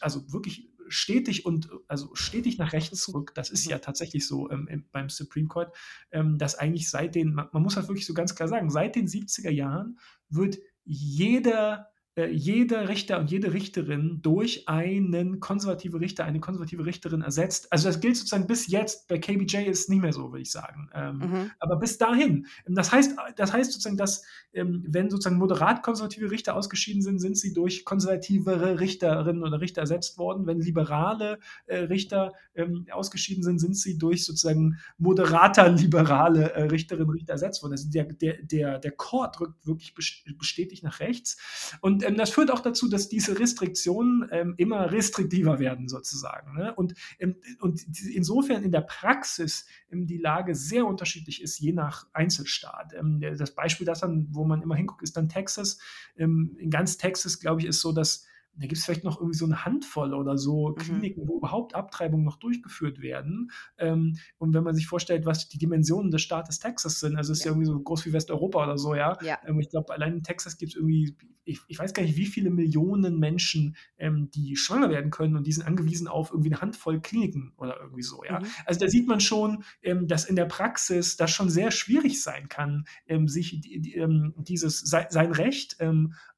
[0.00, 3.36] also wirklich stetig und also stetig nach rechts rückt.
[3.36, 3.82] Das ist ja Mhm.
[3.82, 5.74] tatsächlich so, ähm, im beim Supreme Court,
[6.10, 8.94] ähm, dass eigentlich seit den ma man muss halt wirklich so ganz klar sagen, seit
[8.96, 9.98] den 70er Jahren
[10.28, 11.91] wird jeder
[12.30, 17.72] jeder Richter und jede Richterin durch einen konservative Richter, eine konservative Richterin ersetzt.
[17.72, 20.50] Also das gilt sozusagen bis jetzt, bei KBJ ist es nicht mehr so, würde ich
[20.50, 20.90] sagen.
[20.94, 21.50] Ähm, mhm.
[21.58, 22.46] Aber bis dahin.
[22.66, 27.38] Das heißt, das heißt sozusagen, dass ähm, wenn sozusagen moderat konservative Richter ausgeschieden sind, sind
[27.38, 30.46] sie durch konservativere Richterinnen oder Richter ersetzt worden.
[30.46, 37.08] Wenn liberale äh, Richter ähm, ausgeschieden sind, sind sie durch sozusagen moderater liberale äh, Richterinnen
[37.08, 37.72] und Richter ersetzt worden.
[37.72, 39.94] Also der, der, der, der Court rückt wirklich
[40.36, 41.78] bestätigt nach rechts.
[41.80, 46.54] Und ähm, das führt auch dazu, dass diese Restriktionen ähm, immer restriktiver werden, sozusagen.
[46.54, 46.74] Ne?
[46.74, 47.84] Und, ähm, und
[48.14, 52.94] insofern in der Praxis ähm, die Lage sehr unterschiedlich ist, je nach Einzelstaat.
[52.94, 55.78] Ähm, das Beispiel, das dann, wo man immer hinguckt, ist dann Texas.
[56.16, 59.36] Ähm, in ganz Texas, glaube ich, ist so, dass da gibt es vielleicht noch irgendwie
[59.36, 60.74] so eine Handvoll oder so mhm.
[60.74, 63.50] Kliniken, wo überhaupt Abtreibungen noch durchgeführt werden.
[63.78, 67.38] Ähm, und wenn man sich vorstellt, was die Dimensionen des Staates Texas sind, also es
[67.38, 67.50] ist ja.
[67.50, 69.16] ja irgendwie so groß wie Westeuropa oder so, ja.
[69.22, 69.38] ja.
[69.46, 72.26] Ähm, ich glaube, allein in Texas gibt es irgendwie, ich, ich, weiß gar nicht, wie
[72.26, 76.60] viele Millionen Menschen, ähm, die schwanger werden können und die sind angewiesen auf irgendwie eine
[76.60, 78.40] Handvoll Kliniken oder irgendwie so, ja.
[78.40, 78.46] Mhm.
[78.66, 82.48] Also da sieht man schon, ähm, dass in der Praxis das schon sehr schwierig sein
[82.50, 85.76] kann, ähm, sich die, die, ähm, dieses sein Recht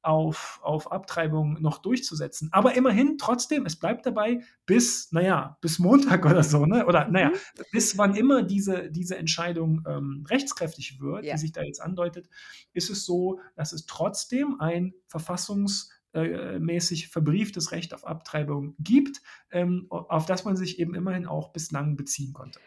[0.01, 2.49] auf, auf Abtreibung noch durchzusetzen.
[2.51, 6.85] Aber immerhin, trotzdem, es bleibt dabei bis, naja, bis Montag oder so, ne?
[6.85, 7.63] Oder naja, mhm.
[7.71, 11.33] bis wann immer diese, diese Entscheidung ähm, rechtskräftig wird, ja.
[11.33, 12.29] die sich da jetzt andeutet,
[12.73, 20.25] ist es so, dass es trotzdem ein verfassungsmäßig verbrieftes Recht auf Abtreibung gibt, ähm, auf
[20.25, 22.59] das man sich eben immerhin auch bislang beziehen konnte.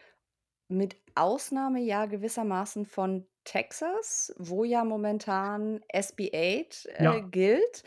[0.71, 7.19] Mit Ausnahme ja gewissermaßen von Texas, wo ja momentan SB 8 äh, Ja.
[7.19, 7.83] gilt,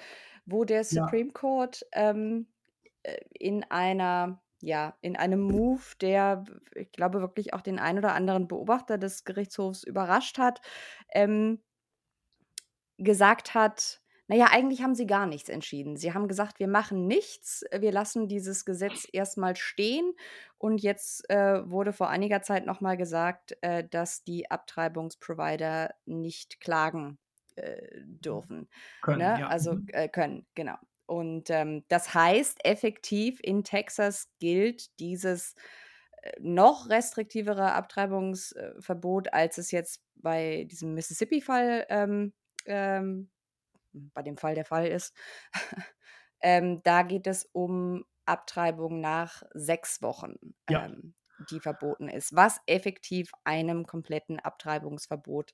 [0.47, 1.03] wo der Ja.
[1.05, 2.49] Supreme Court ähm,
[3.03, 8.15] äh, in einer, ja, in einem Move, der, ich glaube, wirklich auch den ein oder
[8.15, 10.61] anderen Beobachter des Gerichtshofs überrascht hat,
[11.15, 11.63] ähm,
[12.99, 15.97] gesagt hat, naja, eigentlich haben sie gar nichts entschieden.
[15.97, 20.13] Sie haben gesagt, wir machen nichts, wir lassen dieses Gesetz erstmal stehen.
[20.59, 27.19] Und jetzt äh, wurde vor einiger Zeit nochmal gesagt, äh, dass die Abtreibungsprovider nicht klagen
[27.63, 28.69] äh, dürfen.
[29.01, 29.41] Können, ne?
[29.41, 29.49] ja.
[29.49, 29.87] Also mhm.
[29.93, 30.77] äh, können, genau.
[31.07, 35.55] Und ähm, das heißt, effektiv in Texas gilt dieses
[36.23, 42.33] äh, noch restriktivere Abtreibungsverbot, als es jetzt bei diesem Mississippi-Fall ähm,
[42.67, 43.31] ähm,
[43.93, 45.15] bei dem Fall der Fall ist.
[46.41, 50.35] ähm, da geht es um Abtreibung nach sechs Wochen,
[50.69, 50.87] ja.
[50.87, 51.15] ähm,
[51.51, 55.53] die verboten ist, was effektiv einem kompletten Abtreibungsverbot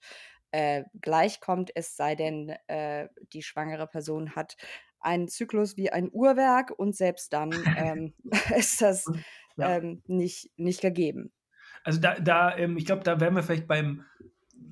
[0.51, 4.57] äh, gleichkommt, es sei denn, äh, die schwangere Person hat
[5.01, 8.15] einen Zyklus wie ein Uhrwerk und selbst dann ähm,
[8.57, 9.05] ist das
[9.57, 9.77] ja.
[9.77, 11.33] ähm, nicht, nicht gegeben.
[11.85, 14.05] Also da, da ähm, ich glaube, da wären wir vielleicht beim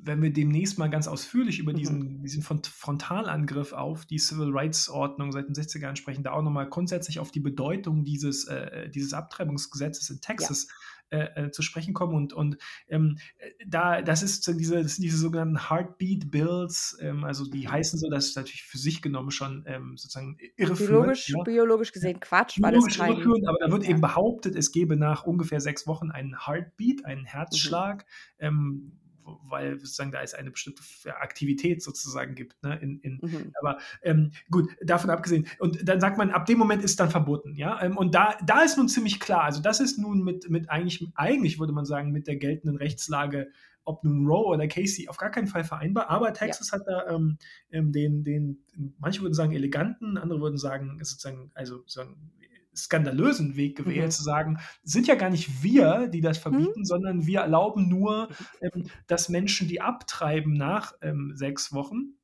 [0.07, 2.23] wenn wir demnächst mal ganz ausführlich über diesen, mhm.
[2.23, 6.69] diesen Frontalangriff auf die Civil Rights Ordnung seit den 60er Jahren sprechen, da auch nochmal
[6.69, 10.75] grundsätzlich auf die Bedeutung dieses, äh, dieses Abtreibungsgesetzes in Texas ja.
[11.11, 12.15] Äh, äh, zu sprechen kommen.
[12.15, 13.19] Und, und ähm,
[13.67, 17.73] da, das, ist diese, das sind diese sogenannten Heartbeat Bills, ähm, also die mhm.
[17.73, 20.89] heißen so, dass es natürlich für sich genommen schon ähm, sozusagen irreführend.
[20.89, 21.43] Biologisch, ja.
[21.43, 23.91] biologisch gesehen Quatsch, weil biologisch kein, aber da wird ja.
[23.91, 27.27] eben behauptet, es gebe nach ungefähr sechs Wochen einen Heartbeat, einen mhm.
[27.27, 28.05] Herzschlag.
[28.41, 28.99] Mhm
[29.43, 30.83] weil sozusagen da es eine bestimmte
[31.21, 32.63] Aktivität sozusagen gibt.
[32.63, 33.53] Ne, in, in, mhm.
[33.61, 35.47] Aber ähm, gut, davon abgesehen.
[35.59, 37.55] Und dann sagt man, ab dem Moment ist dann verboten.
[37.55, 37.83] Ja?
[37.83, 41.07] Ähm, und da, da ist nun ziemlich klar, also das ist nun mit, mit eigentlich,
[41.15, 43.49] eigentlich würde man sagen, mit der geltenden Rechtslage
[43.87, 46.11] ob nun Roe oder Casey, auf gar keinen Fall vereinbar.
[46.11, 46.79] Aber Texas ja.
[46.79, 47.39] hat da ähm,
[47.71, 48.65] ähm, den, den,
[48.99, 52.33] manche würden sagen eleganten, andere würden sagen, sozusagen, also sozusagen
[52.77, 54.11] skandalösen Weg gewählt, mhm.
[54.11, 56.85] zu sagen, sind ja gar nicht wir, die das verbieten, mhm.
[56.85, 58.29] sondern wir erlauben nur,
[58.61, 62.17] ähm, dass Menschen, die abtreiben nach ähm, sechs Wochen,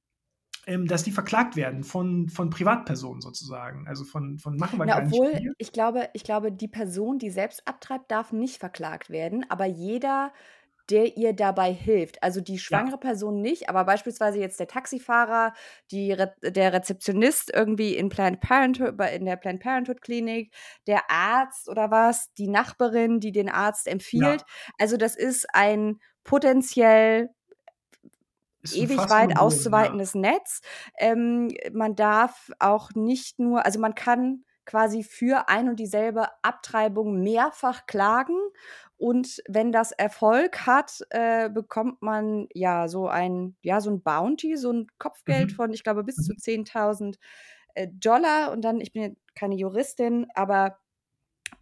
[0.66, 3.88] ähm, dass die verklagt werden von, von Privatpersonen sozusagen.
[3.88, 5.48] Also von, von machen wir Na, gar obwohl, nicht.
[5.59, 10.32] Ich glaube, ich glaube, die Person, die selbst abtreibt, darf nicht verklagt werden, aber jeder
[10.93, 12.22] der ihr dabei hilft.
[12.22, 12.97] Also die schwangere ja.
[12.99, 15.55] Person nicht, aber beispielsweise jetzt der Taxifahrer,
[15.90, 20.53] die Re der Rezeptionist irgendwie in Planned Parenthood, in der Planned Parenthood Klinik,
[20.86, 24.43] der Arzt oder was, die Nachbarin, die den Arzt empfiehlt.
[24.43, 24.47] Ja.
[24.78, 27.30] Also das ist ein potenziell
[28.70, 30.20] ewig weit auszuweitendes ja.
[30.20, 30.61] Netz.
[30.99, 37.22] Ähm, man darf auch nicht nur, also man kann quasi für ein und dieselbe Abtreibung
[37.22, 38.36] mehrfach klagen.
[39.03, 44.57] Und wenn das Erfolg hat, äh, bekommt man ja so ein, ja, so ein Bounty,
[44.57, 45.55] so ein Kopfgeld mhm.
[45.57, 47.12] von, ich glaube, bis zu 10.000 mhm.
[47.74, 48.53] äh, Dollar.
[48.53, 50.78] Und dann, ich bin keine Juristin, aber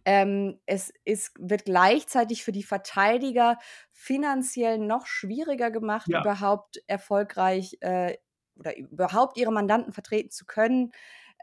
[0.05, 3.57] ähm, es ist, wird gleichzeitig für die Verteidiger
[3.91, 6.21] finanziell noch schwieriger gemacht, ja.
[6.21, 8.17] überhaupt erfolgreich äh,
[8.55, 10.91] oder überhaupt ihre Mandanten vertreten zu können,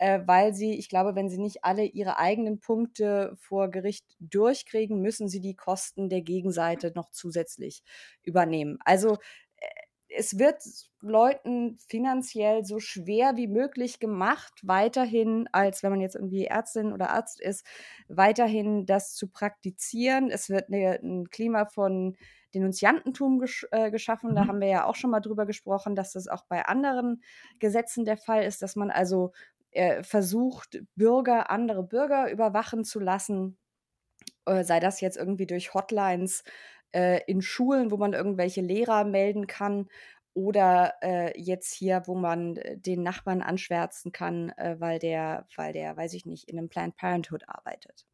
[0.01, 5.01] äh, weil sie ich glaube, wenn sie nicht alle ihre eigenen Punkte vor Gericht durchkriegen,
[5.01, 7.83] müssen sie die Kosten der Gegenseite noch zusätzlich
[8.23, 8.79] übernehmen.
[8.85, 9.15] Also,
[9.57, 9.67] äh,
[10.11, 10.63] es wird
[11.03, 17.11] Leuten finanziell so schwer wie möglich gemacht, weiterhin, als wenn man jetzt irgendwie Ärztin oder
[17.11, 17.67] Arzt ist,
[18.09, 20.31] weiterhin das zu praktizieren.
[20.31, 22.17] Es wird 'ne 'n Klima von
[22.55, 24.35] Denunziantentum gesch äh, geschaffen.
[24.35, 24.49] Da Mhm.
[24.49, 27.23] haben wir ja auch schon mal drüber gesprochen, dass das auch bei anderen
[27.59, 29.33] Gesetzen der Fall ist, dass man also,
[29.73, 33.59] äh, versucht, Bürger andere Bürger überwachen zu lassen,
[34.47, 36.45] äh, sei das jetzt irgendwie durch Hotlines,
[36.95, 39.89] äh, in Schulen, wo man irgendwelche Lehrer melden kann
[40.35, 45.73] oder, äh, jetzt hier, wo man, äh, den Nachbarn anschwärzen kann, äh, weil der weil
[45.75, 48.05] der, weiß ich nicht, in 'nem Planned Parenthood arbeitet.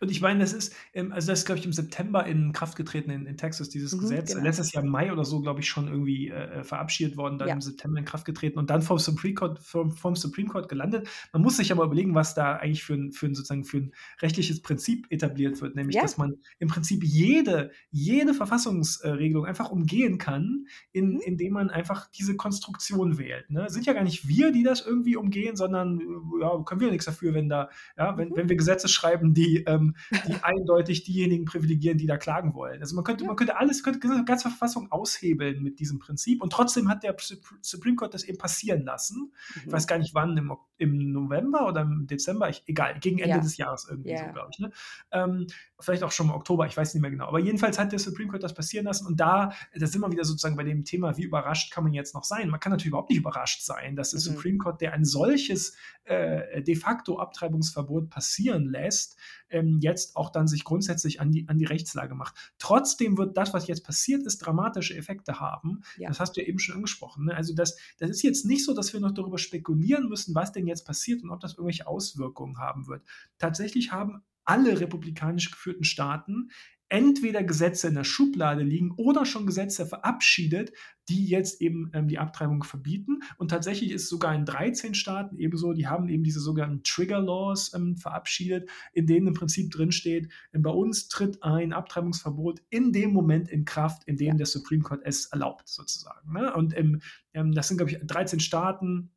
[0.00, 2.76] Und ich meine, das ist ähm, also, das ist, glaube ich, im September in Kraft
[2.76, 4.34] getreten in in Texas, dieses Mhm, Gesetz.
[4.34, 4.44] genau.
[4.44, 7.50] Letztes Jahr im Mai oder so, glaube ich, schon irgendwie, äh, äh, verabschiedet worden, dann
[7.50, 7.54] Ja.
[7.54, 11.08] im September in Kraft getreten und dann vom Supreme Court vom vom Supreme Court gelandet.
[11.32, 13.92] Man muss sich aber überlegen, was da eigentlich für 'n für 'n sozusagen für 'n
[14.22, 16.00] rechtliches Prinzip etabliert wird, nämlich, Ja.
[16.00, 21.20] dass man im Prinzip jede jede Verfassungs äh, Regelung einfach umgehen kann, in Mhm.
[21.20, 23.68] indem man einfach diese Konstruktion wählt, ne?
[23.70, 26.04] Sind ja gar nicht wir, die das irgendwie umgehen, sondern, äh,
[26.42, 28.36] ja, können wir nix dafür, wenn da ja, wenn Mhm.
[28.36, 29.94] wenn wir Gesetze schreiben, die, ähm
[30.26, 32.80] die eindeutig diejenigen privilegieren, die da klagen wollen.
[32.80, 33.28] Also, man könnte Ja.
[33.28, 37.16] man könnte alles könnte die ganze Verfassung aushebeln mit diesem Prinzip und trotzdem hat der
[37.20, 39.32] Supr Supreme Court das eben passieren lassen.
[39.56, 39.72] Ich Mhm.
[39.72, 43.42] weiß gar nicht wann, im im November oder im Dezember, ich egal, gegen Ende Ja.
[43.42, 44.32] des Jahres irgendwie so, Ja.
[44.32, 44.72] glaube ich, ne?
[45.12, 45.46] Ähm,
[45.78, 47.26] vielleicht auch schon im Oktober, ich weiß nicht mehr genau.
[47.28, 50.24] Aber jedenfalls hat der Supreme Court das passieren lassen und da da sind wir wieder
[50.24, 52.48] sozusagen bei dem Thema, wie überrascht kann man jetzt noch sein?
[52.48, 54.24] Man kann natürlich überhaupt nicht überrascht sein, dass der Mhm.
[54.36, 59.16] Supreme Court, der ein solches, äh, de facto Abtreibungsverbot passieren lässt,
[59.50, 62.34] ähm, jetzt auch dann sich grundsätzlich an die an die Rechtslage macht.
[62.58, 65.82] Trotzdem wird das, was jetzt passiert ist, dramatische Effekte haben.
[65.96, 66.08] Ja.
[66.08, 67.34] Das hast du ja eben schon angesprochen, ne?
[67.34, 70.66] Also, das das ist jetzt nicht so, dass wir noch darüber spekulieren müssen, was denn
[70.66, 73.02] jetzt passiert und ob das irgendwelche Auswirkungen haben wird.
[73.38, 76.50] Tatsächlich haben alle republikanisch geführten Staaten
[76.88, 80.72] entweder Gesetze in der Schublade liegen oder schon Gesetze verabschiedet,
[81.08, 83.20] die jetzt eben, ähm, die Abtreibung verbieten.
[83.36, 87.20] Und tatsächlich ist es sogar in 13 Staaten ebenso, die haben eben diese sogenannten Trigger
[87.20, 92.92] Laws, ähm, verabschiedet, in denen im Prinzip drinsteht, ähm, bei uns tritt ein Abtreibungsverbot in
[92.92, 94.34] dem Moment in Kraft, in dem Ja.
[94.34, 96.54] der Supreme Court es erlaubt sozusagen, ne?
[96.54, 97.00] Und, ähm,
[97.34, 99.10] ähm, das sind, glaube ich, 13 Staaten,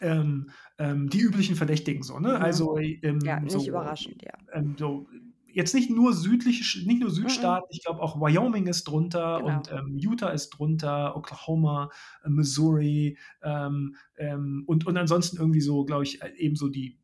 [0.00, 2.30] ähm, ähm, die üblichen Verdächtigen so, ne?
[2.38, 2.42] Mhm.
[2.42, 4.32] Also, Ja, ähm, nicht so überraschend, ja.
[4.52, 5.06] ähm, so
[5.54, 7.12] jetzt nicht nur südliche nicht nur Mhm.
[7.12, 9.44] Südstaaten, ich glaube auch Wyoming ist drunter Genau.
[9.44, 11.90] und, ähm, Utah ist drunter, Oklahoma,
[12.24, 16.98] äh, Missouri, ähm, ähm, und und ansonsten irgendwie so, glaube ich, äh, eben so die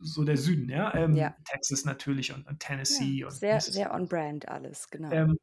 [0.00, 0.94] so der Süden, ja?
[0.94, 1.36] Ähm, Ja.
[1.44, 3.94] Texas natürlich und und Ja, Tennessee und sehr sehr Mississippi.
[3.94, 5.12] on brand alles, genau.
[5.12, 5.36] Ähm,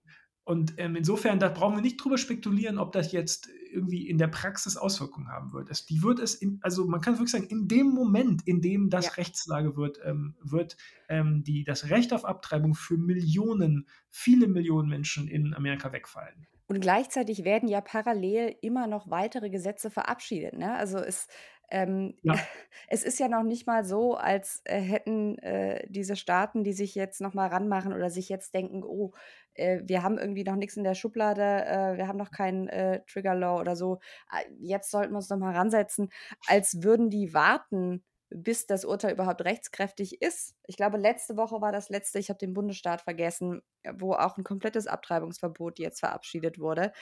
[0.43, 4.28] und, ähm, insofern, da brauchen wir nicht drüber spekulieren, ob das jetzt irgendwie in der
[4.28, 5.69] Praxis Auswirkungen haben wird.
[5.69, 8.89] Es die wird es in also, man kann wirklich sagen, in dem Moment, in dem
[8.89, 9.17] das Ja.
[9.17, 15.28] Rechtslage wird, ähm, wird, ähm, die das Recht auf Abtreibung für Millionen, viele Millionen Menschen
[15.28, 16.47] in Amerika wegfallen.
[16.69, 20.74] Und gleichzeitig werden ja parallel immer noch weitere Gesetze verabschiedet, ne?
[20.76, 21.28] Also, es
[21.69, 22.51] ähm, Ja.
[22.88, 26.95] es ist ja noch nicht mal so, als, äh, hätten, äh, diese Staaten, die sich
[26.95, 29.11] jetzt noch mal ranmachen oder sich jetzt denken: „Oh,
[29.56, 33.02] äh, wir haben irgendwie noch nix in der Schublade, äh, wir haben noch kein, äh,
[33.08, 33.99] Trigger Law oder so.
[34.30, 36.10] Ah, jetzt sollten wir uns noch mal ransetzen“,
[36.47, 40.56] als würden die warten, bis das Urteil überhaupt rechtskräftig ist.
[40.66, 43.62] Ich glaube, letzte Woche war das letzte, ich habe den Bundesstaat vergessen,
[43.99, 46.93] wo auch 'n komplettes Abtreibungsverbot jetzt verabschiedet wurde.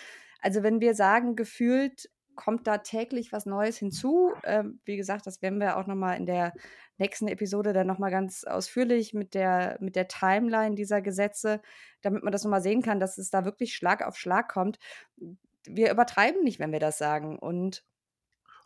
[0.42, 2.10] Also, wenn wir sagen, gefühlt
[2.40, 6.14] kommt da täglich was Neues hinzu, ähm, wie gesagt, das werden wir auch noch mal
[6.14, 6.54] in der
[6.98, 11.62] nächsten Episode dann noch mal ganz ausführlich mit der mit der Timeline dieser Gesetze,
[12.02, 14.80] damit man das noch mal sehen kann, dass es da wirklich Schlag auf Schlag kommt.
[15.68, 17.84] Wir übertreiben nicht, wenn wir das sagen und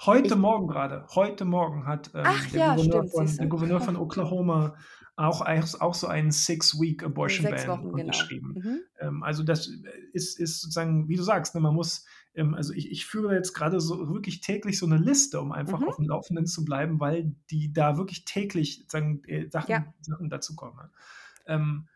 [0.06, 3.48] Heute ich Morgen grade heute Morgen hat, ähm, Ach der ja, Gouverneur stimmt, von der?
[3.48, 4.76] Gouverneur von Oklahoma
[5.18, 5.42] auch
[5.80, 8.30] auch so einen Six-Week Abortion 6 Ban Wochen, genau.
[8.32, 8.56] unterschrieben.
[8.56, 8.84] Mhm.
[9.00, 9.74] Ähm, also, das, äh,
[10.14, 12.06] ist ist sozusagen, wie du sagst, ne, man muss
[12.36, 15.82] ähm, also, ich ich führe jetzt grade so wirklich täglich so 'ne Liste, um einfach
[15.82, 15.88] Mhm.
[15.88, 19.94] aufm Laufenden zu bleiben, weil die da wirklich täglich sozusagen, äh, Sachen Ja.
[20.02, 20.92] Sachen dazukommen, ne?
[21.48, 21.88] Ähm,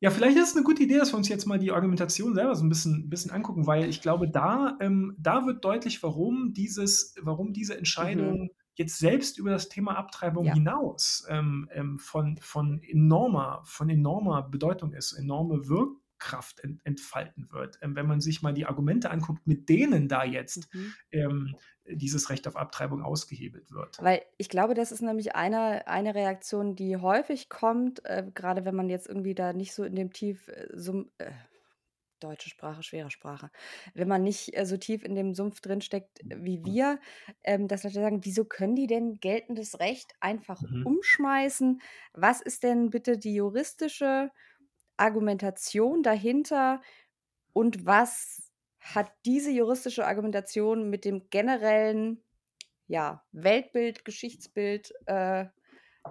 [0.00, 2.54] ja, vielleicht ist es 'ne gute Idee, dass wir uns jetzt mal die Argumentation selber
[2.56, 7.14] so 'n bisschen bisschen angucken, weil ich glaube, da ähm, da wird deutlich, warum dieses
[7.22, 8.44] warum diese Mhm.
[8.74, 10.54] Jetzt selbst über das Thema Abtreibung Ja.
[10.54, 17.78] hinaus, ähm, ähm, von von enormer von enormer Bedeutung ist, enorme Wirkkraft ent entfalten wird.
[17.82, 20.94] Ähm, wenn man sich mal die Argumente anguckt, mit denen da jetzt, Mhm.
[21.12, 21.56] ähm,
[21.86, 24.02] dieses Recht auf Abtreibung ausgehebelt wird.
[24.02, 28.74] Weil ich glaube, das ist nämlich eine eine Reaktion, die häufig kommt, äh, grade wenn
[28.74, 31.30] man jetzt irgendwie da nicht so in dem tief äh, so äh
[32.22, 33.50] Deutsche Sprache, schwere Sprache.
[33.94, 37.00] Wenn man nicht, äh, so tief in dem Sumpf drinsteckt wie wir,
[37.42, 40.84] ähm, dass Leute sagen: „Wieso können die denn geltendes Recht einfach Mhm.
[40.84, 41.80] umschmeißen?
[42.12, 44.30] Was ist denn bitte die juristische
[44.98, 46.82] Argumentation dahinter
[47.52, 52.24] und was hat diese juristische Argumentation mit dem generellen,
[52.88, 55.46] ja, Weltbild, Geschichtsbild, äh,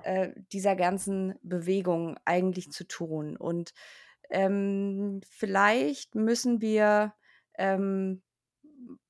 [0.04, 3.74] äh, dieser ganzen Bewegung eigentlich zu tun?“ Und,
[4.34, 7.16] ähm, vielleicht müssen wir,
[7.58, 8.24] ähm,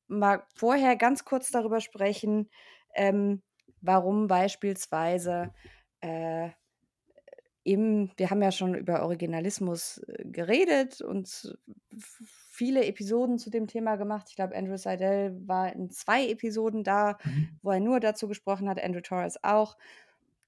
[0.07, 2.49] mal vorher ganz kurz darüber sprechen,
[2.95, 3.43] ähm,
[3.81, 5.51] warum beispielsweise,
[6.01, 6.51] äh,
[7.65, 11.57] im wir haben ja schon über Originalismus, äh, geredet und
[11.97, 14.27] viele Episoden zu dem Thema gemacht.
[14.29, 17.59] Ich glaube, Andrew Seidel war in 2 Episoden da, Mhm.
[17.61, 19.77] wo er nur dazu gesprochen hat, Andrew Torres auch.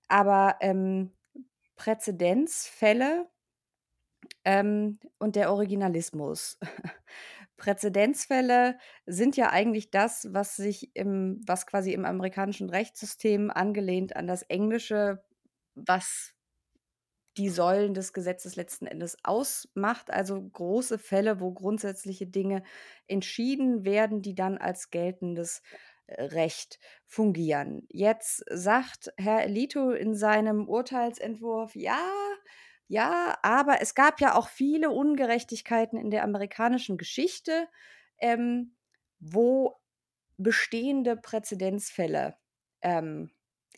[0.09, 1.13] Aber, ähm,
[1.77, 3.29] Präzedenzfälle
[4.45, 6.59] ähm, und der Originalismus.
[7.57, 14.27] Präzedenzfälle sind ja eigentlich das, was sich im was quasi im amerikanischen Rechtssystem angelehnt an
[14.27, 15.23] das Englische,
[15.75, 16.33] was
[17.37, 22.63] die Säulen des Gesetzes letzten Endes ausmacht, also große Fälle, wo grundsätzliche Dinge
[23.07, 25.61] entschieden werden, die dann als geltendes,
[26.07, 27.87] äh, Recht fungieren.
[27.91, 31.99] Jetzt sagt Herr Alito in seinem Urteilsentwurf: „Ja,
[32.87, 37.67] ja, aber es gab ja auch viele Ungerechtigkeiten in der amerikanischen Geschichte,
[38.19, 38.75] ähm,
[39.19, 39.75] wo
[40.37, 42.37] bestehende Präzedenzfälle,
[42.81, 43.31] ähm,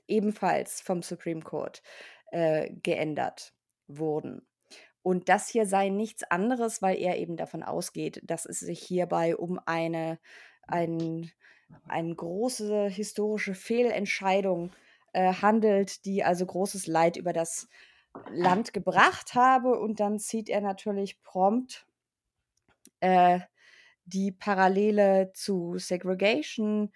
[0.07, 1.83] ebenfalls vom Supreme Court,
[2.31, 3.53] äh, geändert
[3.87, 4.47] wurden.“
[5.03, 9.35] Und das hier sei nichts anderes, weil er eben davon ausgeht, dass es sich hierbei
[9.37, 10.19] um eine
[10.67, 11.31] ein
[11.87, 14.71] eine große historische Fehlentscheidung,
[15.13, 17.67] äh, handelt, die also großes Leid über das
[18.31, 19.79] Land gebracht habe.
[19.79, 21.85] Und dann zieht er natürlich prompt
[22.99, 23.39] äh,
[24.05, 26.91] die Parallele zu Segregation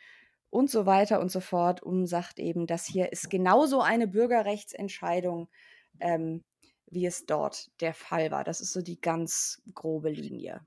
[0.49, 5.49] und so weiter und so fort und sagt eben, das hier ist genauso eine Bürgerrechtsentscheidung,
[5.99, 6.43] ähm,
[6.87, 8.43] wie es dort der Fall war.
[8.43, 10.61] Das ist so die ganz grobe Linie.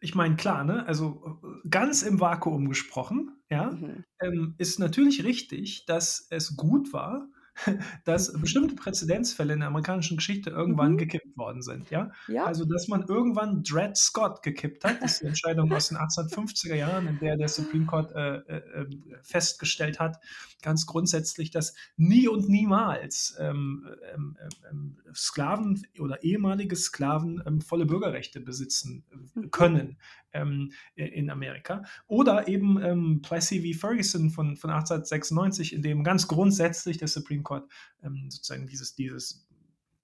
[0.00, 4.04] Ich meine, klar, ne, also, äh, ganz im Vakuum gesprochen, ja, Mhm.
[4.20, 7.28] ähm, ist natürlich richtig, dass es gut war,
[8.04, 10.98] dass bestimmte Präzedenzfälle in der amerikanischen Geschichte irgendwann Mhm.
[10.98, 12.12] gekippt worden sind, ja?
[12.28, 12.44] Ja.
[12.44, 17.06] Also, dass man irgendwann Dred Scott gekippt hat, ist die Entscheidung aus den 1850er Jahren,
[17.06, 20.18] in der der Supreme Court, äh, äh, ähm, festgestellt hat,
[20.62, 27.60] ganz grundsätzlich, dass nie und niemals, ähm, ähm, ähm, ähm, Sklaven oder ehemalige Sklaven, ähm,
[27.60, 29.50] volle Bürgerrechte besitzen, äh, Mhm.
[29.50, 29.98] können,
[30.36, 31.82] ähm, in Amerika.
[32.06, 33.78] Oder eben, ähm, Plessy v.
[33.78, 37.68] Ferguson von von 1896, in dem ganz grundsätzlich der Supreme Court,
[38.02, 39.45] ähm, sozusagen dieses dieses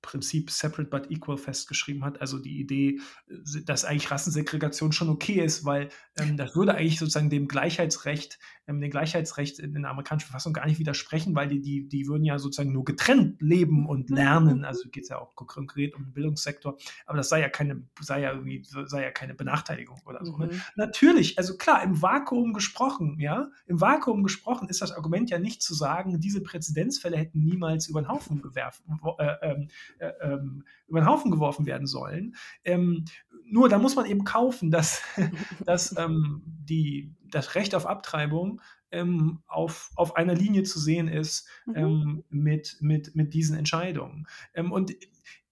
[0.03, 2.21] Prinzip separate but equal festgeschrieben hat.
[2.21, 2.99] Also, die Idee,
[3.29, 8.39] äh, dass eigentlich Rassensegregation schon okay ist, weil, ähm, das würde eigentlich sozusagen dem Gleichheitsrecht
[8.69, 12.25] ähm, dem Gleichheitsrecht in der amerikanischen Verfassung gar nicht widersprechen, weil die die die würden
[12.25, 14.65] ja sozusagen nur getrennt leben und Mhm, lernen.
[14.65, 14.65] mhm.
[14.65, 16.77] Also, geht's ja auch konkret um den Bildungssektor,
[17.07, 20.49] aber das sei ja keine sei ja irgendwie sei ja keine Benachteiligung oder so, ne?
[20.49, 20.65] Mhm.
[20.77, 25.63] Natürlich, also klar, im Vakuum gesprochen, ja im Vakuum gesprochen ist das Argument ja nicht
[25.63, 29.67] zu sagen, diese Präzedenzfälle hätten niemals über 'n Haufen gewerfen äh, äh,
[30.01, 32.35] ähm, über 'n Haufen geworfen werden sollen.
[32.65, 33.05] Ähm,
[33.45, 35.03] nur da muss man eben kaufen, dass
[35.67, 41.49] dass, ähm, die das Recht auf Abtreibung, ähm, auf auf einer Linie zu sehen ist,
[41.67, 41.75] Mhm.
[41.75, 44.27] ähm, mit mit mit diesen Entscheidungen.
[44.55, 44.95] Ähm, und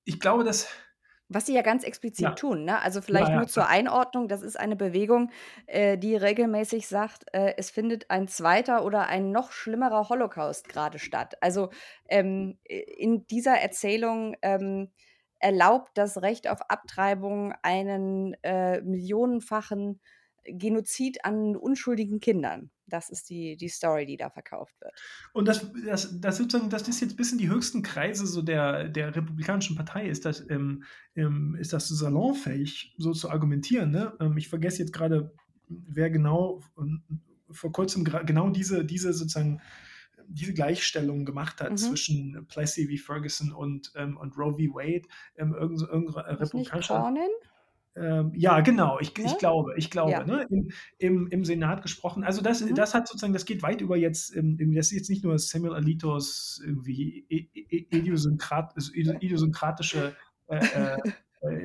[0.05, 0.69] ich glaube, dass
[1.33, 1.85] Was sie ja ganz
[2.19, 2.31] Ja.
[2.31, 2.83] explizit tun, ne?
[2.83, 3.47] Also, Ja, vielleicht ja, nur klar.
[3.47, 5.31] zur Einordnung, das ist eine Bewegung,
[5.67, 8.83] äh, die regelmäßig sagt, äh, es findet ein 2.
[8.83, 11.37] oder ein noch schlimmerer Holocaust grade statt.
[11.41, 11.71] Also,
[12.09, 14.91] ähm, in dieser Erzählung, ähm,
[15.39, 20.01] erlaubt das Recht auf Abtreibung einen, äh, millionenfachen
[20.45, 22.71] Genozid an unschuldigen Kindern.
[22.91, 24.93] Das ist die die Story, die da verkauft wird.
[25.33, 28.89] Und das das das sozusagen dass das jetzt bis in die höchsten Kreise so der
[28.89, 30.85] der republikanischen Partei ist das, ähm,
[31.15, 34.13] ähm ist das salonfähig, so zu argumentieren, ne?
[34.21, 35.35] Ähm, ich vergesse jetzt grade,
[35.69, 36.61] wer genau
[37.51, 39.61] vor Kurzem genau diese diese sozusagen
[40.33, 41.77] diese Gleichstellung gemacht hat Mhm.
[41.77, 43.05] zwischen Plessy v.
[43.05, 44.75] Ferguson und, ähm und Roe v.
[44.75, 45.03] Wade,
[45.37, 47.31] ähm, irgend so irgend re Ist nicht republikanischer Cornyn?
[47.97, 49.25] Ähm, ja, genau, ich Ne?
[49.27, 50.25] ich glaube ich glaube, Ja.
[50.25, 52.25] ne, im im im Senat gesprochen.
[52.25, 52.75] Also, das Mhm.
[52.75, 55.75] das hat sozusagen das geht weit über jetzt, ähm, das ist jetzt nicht nur Samuel
[55.75, 57.27] Alitos irgendwie
[59.21, 60.15] idiosynkratische,
[60.49, 60.99] äh äh,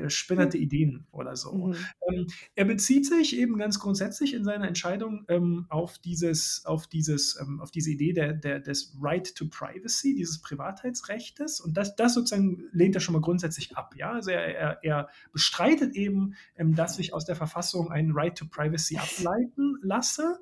[0.07, 1.53] spinnerte Ideen oder so.
[1.53, 1.75] Mhm.
[2.09, 7.39] Ähm, er bezieht sich eben ganz grundsätzlich in seiner Entscheidung ähm, auf dieses, auf dieses,
[7.41, 11.59] ähm, auf diese Idee der, der, des Right to Privacy, dieses Privatheitsrechtes.
[11.59, 13.95] Und das, das sozusagen lehnt er schon mal grundsätzlich ab.
[13.97, 14.13] Ja?
[14.13, 18.45] Also er, er, er bestreitet eben, ähm, dass sich aus der Verfassung ein Right to
[18.45, 20.39] Privacy ableiten lasse.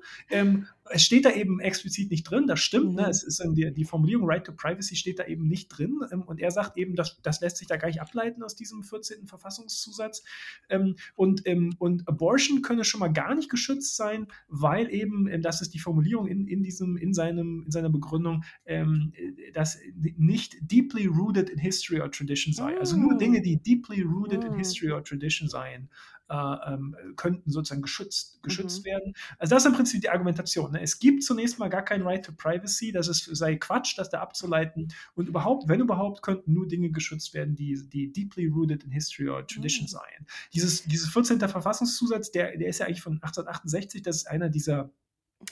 [0.90, 2.86] Es steht da eben explizit nicht drin, das stimmt.
[2.86, 2.90] Ne?
[2.90, 2.96] Mhm.
[2.96, 3.08] Ne?
[3.08, 6.00] Es ist die, die, Formulierung Right to Privacy steht da eben nicht drin.
[6.12, 8.82] Ähm, und er sagt eben, dass, das lässt sich da gar nicht ableiten aus diesem
[8.82, 9.26] 14.
[9.26, 10.24] Verfassungszusatz.
[10.68, 15.42] Ähm, und, ähm, und Abortion könne schon mal gar nicht geschützt sein, weil eben, ähm,
[15.42, 19.12] das ist die Formulierung in, in, diesem, in, seinem, in seiner Begründung, ähm,
[19.52, 19.78] dass
[20.16, 22.78] nicht deeply rooted in history or tradition sei.
[22.78, 24.58] Also nur Dinge, die deeply rooted in mm.
[24.58, 25.88] history or tradition seien,
[26.23, 28.84] äh, könnten sozusagen geschützt, geschützt mhm.
[28.86, 29.14] werden.
[29.38, 30.72] Also das ist im Prinzip die Argumentation.
[30.72, 30.80] Ne?
[30.80, 34.20] Es gibt zunächst mal gar kein Right to Privacy, das ist, sei Quatsch, das da
[34.20, 34.88] abzuleiten.
[35.14, 39.28] Und überhaupt, wenn überhaupt, könnten nur Dinge geschützt werden, die, die deeply rooted in history
[39.28, 39.88] or tradition mhm.
[39.88, 40.26] seien.
[40.54, 41.40] Dieses, dieses 14.
[41.40, 44.90] Verfassungszusatz, der, der ist ja eigentlich von 1868, das ist einer dieser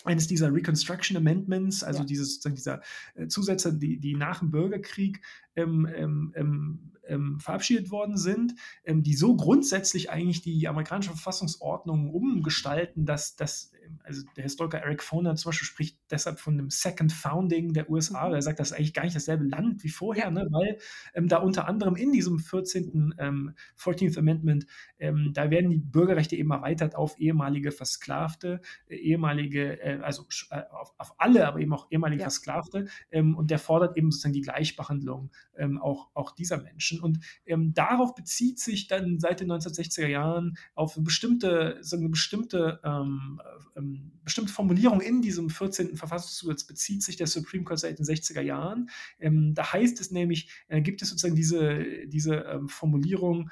[0.04, 2.04] eines dieser Reconstruction Amendments, also ja.
[2.06, 2.80] dieses, dieser
[3.14, 5.20] äh, Zusätze, die, die nach dem Bürgerkrieg
[5.56, 5.88] ähm,
[6.34, 8.54] ähm, ähm, verabschiedet worden sind,
[8.86, 13.72] die so grundsätzlich eigentlich die amerikanische Verfassungsordnung umgestalten, dass, dass
[14.04, 18.28] also der Historiker Eric Foner zum Beispiel spricht deshalb von dem Second Founding der USA.
[18.28, 18.34] Mhm.
[18.34, 20.46] Er sagt, das ist eigentlich gar nicht dasselbe Land wie vorher, ne?
[20.50, 20.78] weil
[21.14, 23.14] ähm, da unter anderem in diesem 14.
[23.18, 24.66] Ähm, 14th Amendment,
[24.98, 30.62] ähm, da werden die Bürgerrechte eben erweitert auf ehemalige Versklavte, äh, ehemalige, äh, also äh,
[30.70, 32.24] auf, auf, alle, aber eben auch ehemalige ja.
[32.24, 32.86] Versklavte.
[33.10, 37.00] Und der fordert eben sozusagen die Gleichbehandlung ähm, auch, auch dieser Menschen.
[37.00, 42.80] Und ähm, darauf bezieht sich dann seit den 1960er Jahren auf bestimmte, so eine bestimmte
[42.84, 43.40] ähm,
[43.76, 45.96] ähm, bestimmte Formulierung in diesem 14.
[45.96, 48.90] Verfassungszusatz bezieht sich der Supreme Court seit den 60er Jahren.
[49.18, 53.50] Ähm, da heißt es nämlich, äh, gibt es sozusagen diese, diese ähm, Formulierung,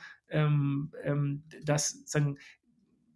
[1.65, 2.39] dass sozusagen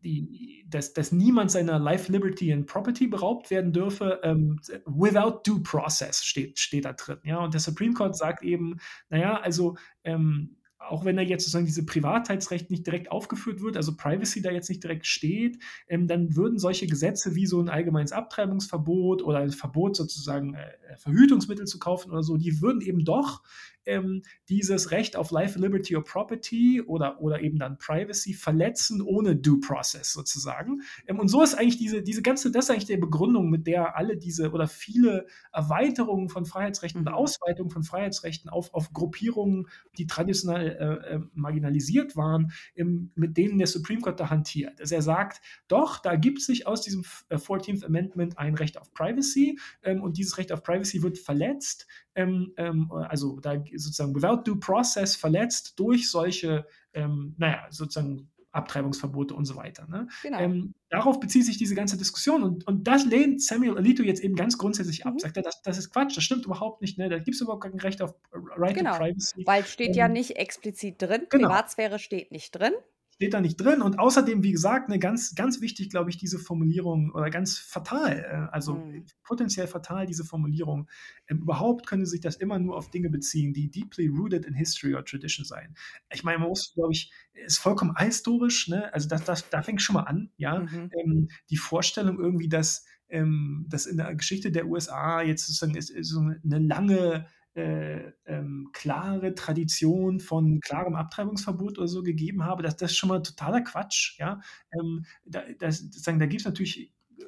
[0.05, 5.63] die, dass, dass niemand seiner Life, Liberty and Property beraubt werden dürfe, ähm, without due
[5.63, 7.19] process steht, steht da drin.
[7.25, 7.39] Ja?
[7.39, 8.79] Und der Supreme Court sagt eben,
[9.09, 10.57] naja, also ähm,
[10.89, 14.69] auch wenn da jetzt sozusagen diese Privatheitsrecht nicht direkt aufgeführt wird, also Privacy da jetzt
[14.69, 19.51] nicht direkt steht, ähm, dann würden solche Gesetze wie so ein allgemeines Abtreibungsverbot oder ein
[19.51, 23.43] Verbot sozusagen äh, Verhütungsmittel zu kaufen oder so, die würden eben doch
[23.87, 29.37] ähm, dieses Recht auf Life, Liberty or Property oder, oder eben dann Privacy verletzen ohne
[29.37, 30.83] Due Process sozusagen.
[31.07, 33.97] Ähm, und so ist eigentlich diese, diese ganze, das ist eigentlich die Begründung, mit der
[33.97, 37.09] alle diese oder viele Erweiterungen von Freiheitsrechten mhm.
[37.09, 39.69] und Ausweitungen von Freiheitsrechten auf, auf Gruppierungen,
[39.99, 44.81] die traditionell äh, äh, marginalisiert waren, ähm, mit denen der Supreme Court da hantiert.
[44.81, 48.93] Also er sagt, doch, da gibt sich aus diesem 14th äh, Amendment ein Recht auf
[48.93, 54.43] Privacy ähm, und dieses Recht auf Privacy wird verletzt, ähm, ähm, also da sozusagen without
[54.45, 59.87] due process verletzt durch solche, ähm, naja, sozusagen Abtreibungsverbote und so weiter.
[59.89, 60.07] Ne?
[60.23, 60.39] Genau.
[60.39, 64.37] Ähm, darauf bezieht sich diese ganze Diskussion und, und das lehnt Samuel Alito jetzt eben
[64.37, 65.15] ganz grundsätzlich ab.
[65.15, 65.19] Mhm.
[65.19, 66.97] Sagt er, das, das ist Quatsch, das stimmt überhaupt nicht.
[66.97, 67.09] Ne?
[67.09, 68.93] Da gibt es überhaupt kein Recht auf Right genau.
[68.93, 69.43] to Privacy.
[69.45, 71.49] Weil steht ähm, ja nicht explizit drin, genau.
[71.49, 72.73] Privatsphäre steht nicht drin
[73.15, 73.81] steht da nicht drin.
[73.81, 78.19] Und außerdem, wie gesagt, eine ganz, ganz wichtig, glaube ich, diese Formulierung oder ganz fatal,
[78.19, 79.07] äh, also mhm.
[79.23, 80.89] potenziell fatal, diese Formulierung.
[81.29, 84.95] Ähm, überhaupt könnte sich das immer nur auf Dinge beziehen, die deeply rooted in history
[84.95, 85.75] or tradition sein.
[86.13, 88.93] Ich meine, man muss, glaube ich, ist vollkommen ahistorisch, ne?
[88.93, 90.61] Also das, das, da fängt schon mal an, ja.
[90.61, 90.91] Mhm.
[90.99, 95.91] Ähm, die Vorstellung irgendwie, dass, ähm, dass in der Geschichte der USA jetzt sozusagen ist,
[95.91, 102.63] ist so eine lange äh, ähm, klare Tradition von klarem Abtreibungsverbot oder so gegeben habe,
[102.63, 104.19] dass das schon mal totaler Quatsch.
[104.19, 104.41] Ja?
[104.73, 107.25] Ähm, da, das, da gibt es natürlich äh,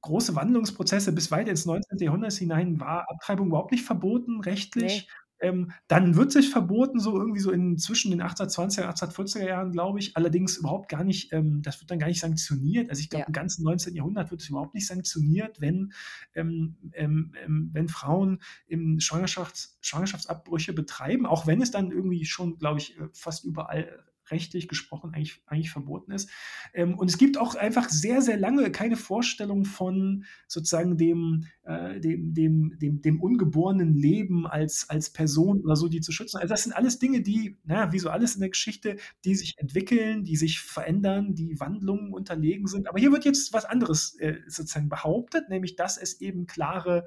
[0.00, 1.98] große Wandlungsprozesse bis weit ins 19.
[1.98, 5.08] Jahrhundert hinein war Abtreibung überhaupt nicht verboten rechtlich.
[5.40, 9.72] Ähm, dann wird sich verboten, so irgendwie so in zwischen den 1820er und 1840er Jahren,
[9.72, 10.16] glaube ich.
[10.16, 12.90] Allerdings überhaupt gar nicht, ähm, das wird dann gar nicht sanktioniert.
[12.90, 13.26] Also ich glaube, ja.
[13.26, 13.94] im ganzen 19.
[13.94, 15.92] Jahrhundert wird es überhaupt nicht sanktioniert, wenn,
[16.34, 22.58] ähm, ähm, ähm, wenn Frauen im Schwangerschafts Schwangerschaftsabbrüche betreiben, auch wenn es dann irgendwie schon,
[22.58, 26.30] glaube ich, äh, fast überall rechtlich gesprochen eigentlich, eigentlich verboten ist.
[26.74, 32.00] Ähm, und es gibt auch einfach sehr, sehr lange keine Vorstellung von sozusagen dem, äh,
[32.00, 36.38] dem, dem, dem, dem ungeborenen Leben als, als Person oder so, die zu schützen.
[36.38, 39.58] Also das sind alles Dinge, die, naja, wie so alles in der Geschichte, die sich
[39.58, 42.88] entwickeln, die sich verändern, die Wandlungen unterlegen sind.
[42.88, 47.06] Aber hier wird jetzt was anderes äh, sozusagen behauptet, nämlich dass es eben klare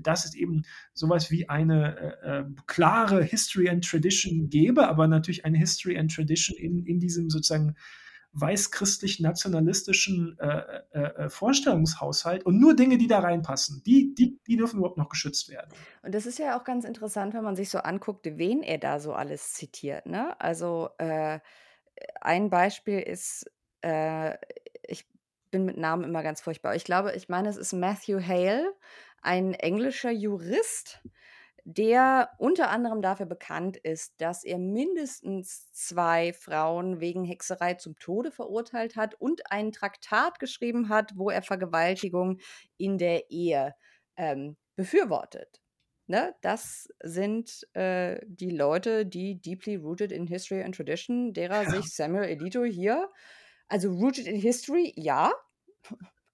[0.00, 5.44] dass es eben sowas wie eine äh, äh, klare History and Tradition gäbe, aber natürlich
[5.44, 7.76] eine History and Tradition in, in diesem sozusagen
[8.34, 14.78] weiß-christlich-nationalistischen äh, äh, äh, Vorstellungshaushalt und nur Dinge, die da reinpassen, die, die, die dürfen
[14.78, 15.70] überhaupt noch geschützt werden.
[16.02, 19.00] Und das ist ja auch ganz interessant, wenn man sich so anguckt, wen er da
[19.00, 20.06] so alles zitiert.
[20.06, 20.34] Ne?
[20.40, 21.40] Also äh,
[22.20, 23.50] ein Beispiel ist,
[23.82, 24.38] äh,
[24.86, 25.06] ich
[25.50, 26.74] bin mit Namen immer ganz furchtbar.
[26.74, 28.72] Ich glaube, ich meine, es ist Matthew Hale,
[29.22, 31.00] ein englischer Jurist,
[31.64, 38.32] der unter anderem dafür bekannt ist, dass er mindestens zwei Frauen wegen Hexerei zum Tode
[38.32, 42.38] verurteilt hat und einen Traktat geschrieben hat, wo er Vergewaltigung
[42.78, 43.74] in der Ehe
[44.16, 45.62] ähm, befürwortet.
[46.08, 46.34] Ne?
[46.42, 51.70] Das sind äh, die Leute, die deeply rooted in History and Tradition, derer ja.
[51.70, 53.08] sich Samuel Elito hier,
[53.68, 55.32] also rooted in History, ja,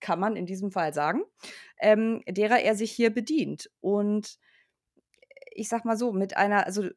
[0.01, 1.23] kann man in diesem Fall sagen,
[1.81, 3.71] ähm, derer er sich hier bedient.
[3.81, 4.39] Und
[5.53, 6.93] ich sag mal so, mit einer, also äh,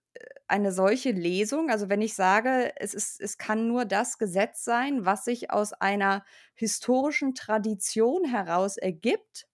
[0.48, 5.06] eine solche Lesung, also wenn ich sage, es, ist, es kann nur das Gesetz sein,
[5.06, 6.24] was sich aus einer
[6.56, 9.48] historischen Tradition heraus ergibt.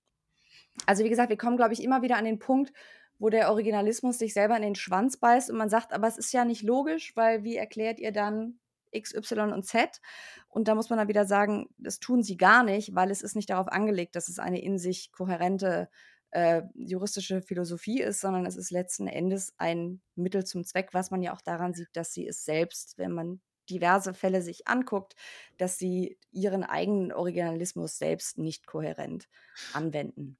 [0.86, 2.74] Also wie gesagt, wir kommen, glaube ich, immer wieder an den Punkt,
[3.20, 6.34] wo der Originalismus sich selber in den Schwanz beißt und man sagt, aber es ist
[6.34, 8.60] ja nicht logisch, weil wie erklärt ihr dann
[8.92, 10.02] X, Y und Z?
[10.50, 13.36] Und da muss man dann wieder sagen, das tun sie gar nicht, weil es ist
[13.36, 15.90] nicht darauf angelegt, dass es eine in sich kohärente
[16.32, 21.22] äh, juristische Philosophie ist, sondern es ist letzten Endes ein Mittel zum Zweck, was man
[21.22, 25.16] ja auch daran sieht, dass sie es selbst, wenn man diverse Fälle sich anguckt,
[25.58, 29.28] dass sie ihren eigenen Originalismus selbst nicht kohärent
[29.74, 30.38] anwenden.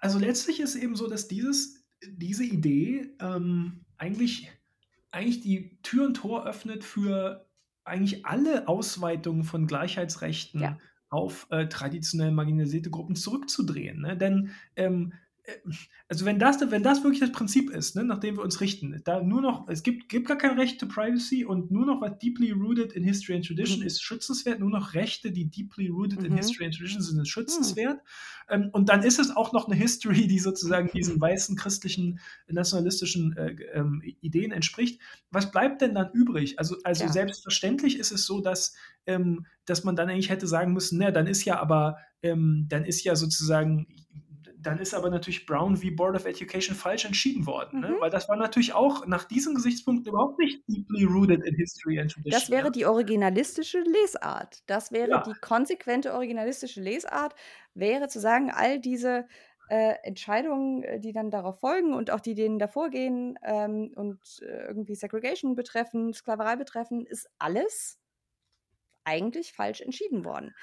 [0.00, 4.50] Also letztlich ist eben so, dass dieses, diese Idee ähm, eigentlich,
[5.16, 7.48] eigentlich die Tür und Tor öffnet für
[7.84, 14.00] eigentlich alle Ausweitungen von Gleichheitsrechten ja auf äh, traditionell marginalisierte Gruppen zurückzudrehen.
[14.02, 14.16] Ne?
[14.16, 15.25] Denn ähm, äh,
[16.08, 19.00] also wenn das, wenn das wirklich das Prinzip ist, ne, nach dem wir uns richten,
[19.04, 22.18] da nur noch, es gibt, gibt gar kein Recht to Privacy und nur noch was
[22.18, 23.86] deeply rooted in History and Tradition mhm.
[23.86, 26.26] ist schützenswert, nur noch Rechte, die deeply rooted mhm.
[26.26, 27.96] in History and Tradition sind, sind schützenswert.
[27.96, 28.54] Mhm.
[28.54, 33.36] Ähm, und dann ist es auch noch eine History, die sozusagen diesen weißen christlichen nationalistischen
[33.36, 35.00] äh, ähm, Ideen entspricht.
[35.30, 36.58] Was bleibt denn dann übrig?
[36.58, 37.12] Also, also ja.
[37.12, 38.74] selbstverständlich ist es so, dass
[39.06, 42.84] ähm, dass man dann eigentlich hätte sagen müssen, na, dann ist ja aber, ähm, dann
[42.84, 43.86] ist ja sozusagen
[44.58, 47.88] dann ist aber natürlich Brown wie Board of Education falsch entschieden worden, ne?
[47.88, 47.94] mhm.
[47.94, 48.00] ne?
[48.00, 52.10] weil das war natürlich auch nach diesen Gesichtspunkten überhaupt nicht deeply rooted in History and
[52.10, 52.40] Tradition.
[52.40, 54.62] Das wäre die originalistische Lesart.
[54.66, 55.22] Das wäre ja.
[55.22, 57.34] die konsequente originalistische Lesart,
[57.74, 59.26] wäre zu sagen, all diese
[59.68, 64.20] äh, Entscheidungen, äh, die dann darauf folgen und auch die denen davor gehen ähm, und
[64.42, 67.98] äh, irgendwie Segregation betreffen, Sklaverei betreffen, ist alles
[69.04, 70.54] eigentlich falsch entschieden worden.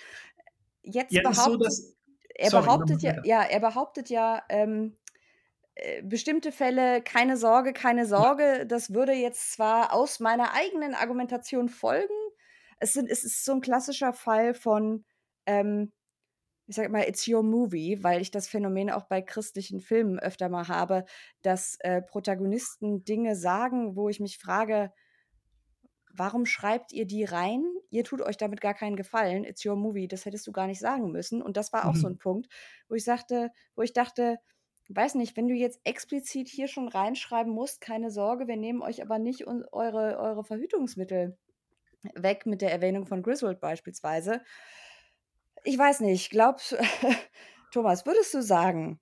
[0.83, 1.93] Jetzt ja, behauptet, so,
[2.35, 4.97] er Sorry, behauptet ja, ja, er behauptet ja, ähm,
[5.75, 11.69] äh, bestimmte Fälle, keine Sorge, keine Sorge, das würde jetzt zwar aus meiner eigenen Argumentation
[11.69, 12.13] folgen,
[12.79, 15.05] es, sind, es ist so ein klassischer Fall von,
[15.45, 15.91] ähm,
[16.67, 20.49] ich sag mal, it's your movie, weil ich das Phänomen auch bei christlichen Filmen öfter
[20.49, 21.05] mal habe,
[21.41, 24.91] dass äh, Protagonisten Dinge sagen, wo ich mich frage,
[26.13, 27.65] warum schreibt ihr die rein?
[27.89, 29.43] Ihr tut euch damit gar keinen Gefallen.
[29.43, 30.07] It's your movie.
[30.07, 31.41] Das hättest du gar nicht sagen müssen.
[31.41, 31.99] Und das war auch mhm.
[31.99, 32.47] so ein Punkt,
[32.87, 34.37] wo ich sagte, wo ich dachte,
[34.89, 39.01] weiß nicht, wenn du jetzt explizit hier schon reinschreiben musst, keine Sorge, wir nehmen euch
[39.01, 41.37] aber nicht eure, eure Verhütungsmittel
[42.15, 44.41] weg mit der Erwähnung von Griswold beispielsweise.
[45.63, 46.77] Ich weiß nicht, glaubst
[47.71, 48.99] Thomas, würdest du sagen,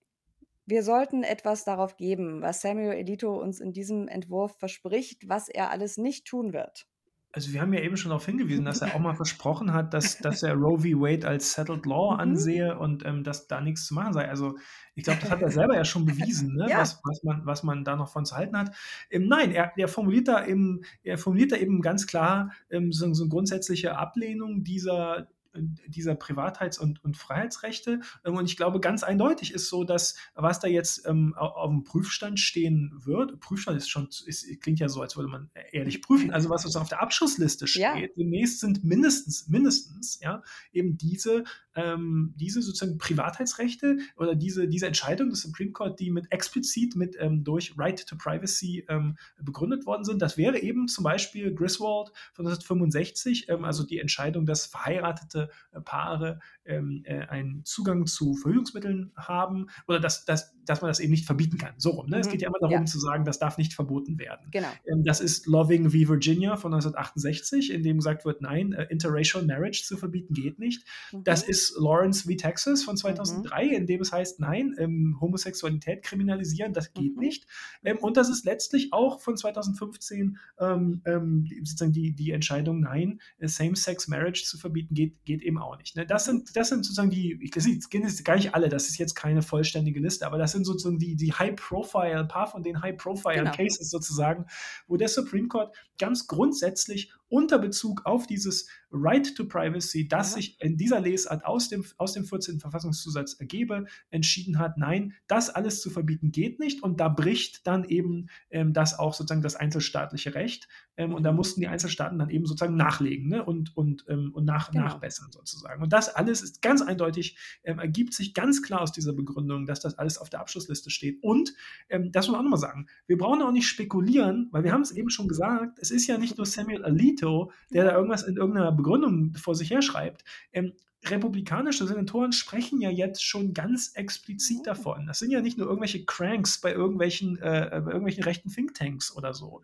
[0.66, 5.72] wir sollten etwas darauf geben, was Samuel Elito uns in diesem Entwurf verspricht, was er
[5.72, 6.88] alles nicht tun wird?
[7.34, 10.18] Also wir haben ja eben schon darauf hingewiesen, dass er auch mal versprochen hat, dass,
[10.18, 11.00] dass er Roe v.
[11.00, 12.20] Wade als Settled Law mhm.
[12.20, 14.28] ansehe und ähm, dass da nichts zu machen sei.
[14.30, 14.58] Also
[14.96, 16.66] ich glaube, das hat er selber ja schon bewiesen, ne?
[16.70, 16.80] ja.
[16.80, 18.76] Was, was, man, was man da noch von zu halten hat.
[19.10, 23.14] Ähm, nein, er, er, formuliert da eben, er formuliert da eben ganz klar ähm, so,
[23.14, 28.02] so eine grundsätzliche Ablehnung dieser dieser Privatheits- und, und Freiheitsrechte.
[28.26, 31.84] Ähm, und ich glaube, ganz eindeutig ist so, dass was da jetzt ähm, auf dem
[31.84, 36.32] Prüfstand stehen wird, Prüfstand ist schon, ist, klingt ja so, als würde man ehrlich prüfen,
[36.32, 38.08] also was uns auf der Abschlussliste steht, ja.
[38.18, 40.42] demnächst sind mindestens, mindestens, ja,
[40.72, 41.44] eben diese,
[41.76, 47.16] ähm, diese sozusagen Privatheitsrechte oder diese, diese Entscheidung des Supreme Court, die mit explizit mit
[47.20, 50.22] ähm, durch Right to Privacy ähm, begründet worden sind.
[50.22, 55.52] Das wäre eben zum Beispiel Griswold von 1965, ähm, also die Entscheidung, dass verheiratete verheiratete
[55.72, 61.00] äh, Paare ähm, äh, einen Zugang zu Verhütungsmitteln haben oder dass, dass, dass man das
[61.00, 61.74] eben nicht verbieten kann.
[61.78, 62.10] So rum.
[62.10, 62.18] Ne?
[62.18, 62.22] Mhm.
[62.22, 62.86] Es geht ja immer darum ja.
[62.86, 64.48] zu sagen, das darf nicht verboten werden.
[64.52, 64.68] Genau.
[64.86, 66.10] Ähm, das ist Loving v.
[66.10, 70.86] Virginia von 1968, in dem gesagt wird, nein, äh, Interracial Marriage zu verbieten geht nicht.
[71.12, 71.24] Mhm.
[71.24, 72.36] Das ist Lawrence v.
[72.36, 73.72] Texas von 2003, mhm.
[73.72, 77.22] in dem es heißt, nein, ähm, Homosexualität kriminalisieren, das geht mhm.
[77.22, 77.48] nicht.
[77.84, 83.20] Ähm, und das ist letztlich auch von 2015 ähm, ähm, sozusagen die, die Entscheidung, nein,
[83.40, 85.96] äh, Same-Sex-Marriage zu verbieten, geht, geht eben auch nicht.
[85.96, 86.06] Ne?
[86.06, 89.16] Das, sind, das sind sozusagen die, ich kenne jetzt gar nicht alle, das ist jetzt
[89.16, 93.78] keine vollständige Liste, aber das sind sozusagen die, die High-Profile, ein paar von den High-Profile-Cases
[93.78, 93.90] genau.
[93.90, 94.46] sozusagen,
[94.88, 100.36] wo der Supreme Court ganz grundsätzlich unter Bezug auf dieses Right to Privacy, das ja.
[100.38, 102.60] sich in dieser Lesart aus dem, aus dem 14.
[102.60, 107.84] Verfassungszusatz ergebe, entschieden hat, nein, das alles zu verbieten geht nicht und da bricht dann
[107.86, 110.68] eben ähm, das auch sozusagen das einzelstaatliche Recht
[110.98, 113.44] ähm, und da mussten die Einzelstaaten dann eben sozusagen nachlegen ne?
[113.44, 114.86] und, und, ähm, und nach, genau.
[114.86, 115.82] nachbessern sozusagen.
[115.82, 119.80] Und das alles ist ganz eindeutig, ähm, ergibt sich ganz klar aus dieser Begründung, dass
[119.80, 121.54] das alles auf der Abschlussliste steht und
[121.90, 124.82] ähm, das muss man auch nochmal sagen, wir brauchen auch nicht spekulieren, weil wir haben
[124.82, 128.38] es eben schon gesagt, es ist ja nicht nur Samuel Alito, der da irgendwas in
[128.38, 130.24] irgendeiner Begründung vor sich her schreibt.
[130.54, 130.74] Ähm,
[131.06, 134.66] republikanische Senatoren sprechen ja jetzt schon ganz explizit oh.
[134.66, 135.08] davon.
[135.08, 139.34] Das sind ja nicht nur irgendwelche Cranks bei irgendwelchen, äh, bei irgendwelchen rechten Thinktanks oder
[139.34, 139.62] so.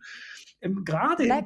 [0.60, 1.44] Ähm, gerade im,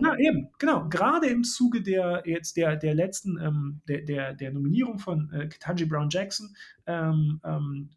[0.00, 4.52] na, eben, genau, gerade im Zuge der jetzt der, der letzten, ähm, der, der, der
[4.52, 6.54] Nominierung von äh, Ketanji Brown Jackson,
[6.86, 7.90] ähm, ähm,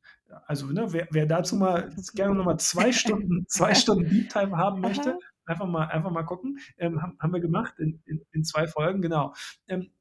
[0.47, 4.81] also ne, wer, wer dazu mal gerne nochmal zwei Stunden, zwei Stunden Deep Time haben
[4.81, 6.59] möchte, einfach mal, einfach mal gucken.
[6.77, 9.33] Ähm, haben, haben wir gemacht in, in, in zwei Folgen, genau.
[9.67, 9.91] Ähm,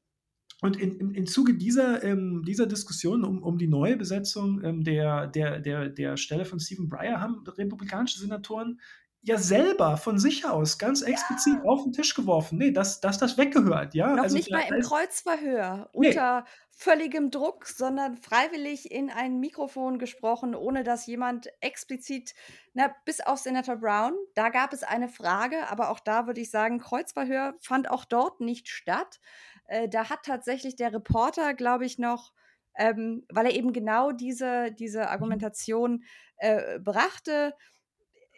[0.61, 4.83] und in, im, im Zuge dieser, ähm, dieser Diskussion um, um die neue Besetzung ähm,
[4.83, 8.79] der, der, der, der Stelle von Stephen Breyer haben republikanische Senatoren
[9.25, 11.69] ja selber von sich aus ganz explizit ja.
[11.69, 12.59] auf den Tisch geworfen.
[12.59, 14.15] Nee, dass das, das weggehört, ja.
[14.15, 16.09] Noch also, nicht mal im Kreuzverhör, nee.
[16.09, 22.35] unter völligem Druck, sondern freiwillig in ein Mikrofon gesprochen, ohne dass jemand explizit,
[22.73, 26.51] na, bis auf Senator Brown, da gab es eine Frage, aber auch da würde ich
[26.51, 29.19] sagen, Kreuzverhör fand auch dort nicht statt.
[29.67, 32.31] Äh, da hat tatsächlich der Reporter, glaube ich, noch
[32.77, 35.07] ähm, weil er eben genau diese, diese mhm.
[35.07, 36.03] Argumentation
[36.37, 37.53] äh, brachte,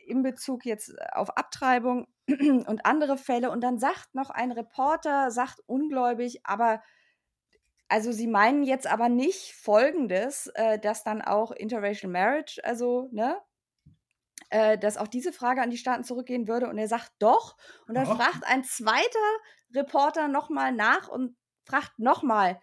[0.08, 3.52] in Bezug jetzt äh, auf Abtreibung und andere Fälle.
[3.52, 6.82] Und dann sagt noch ein Reporter, sagt ungläubig, aber
[7.90, 13.38] also sie meinen jetzt aber nicht Folgendes, äh, dass dann auch Interracial Marriage, also, ne,
[14.50, 16.68] äh, dass auch diese Frage an die Staaten zurückgehen würde.
[16.68, 17.58] Und er sagt doch.
[17.88, 18.16] Und dann oh.
[18.16, 19.30] fragt ein zweiter
[19.74, 22.60] Reporter nochmal nach und fragt nochmal,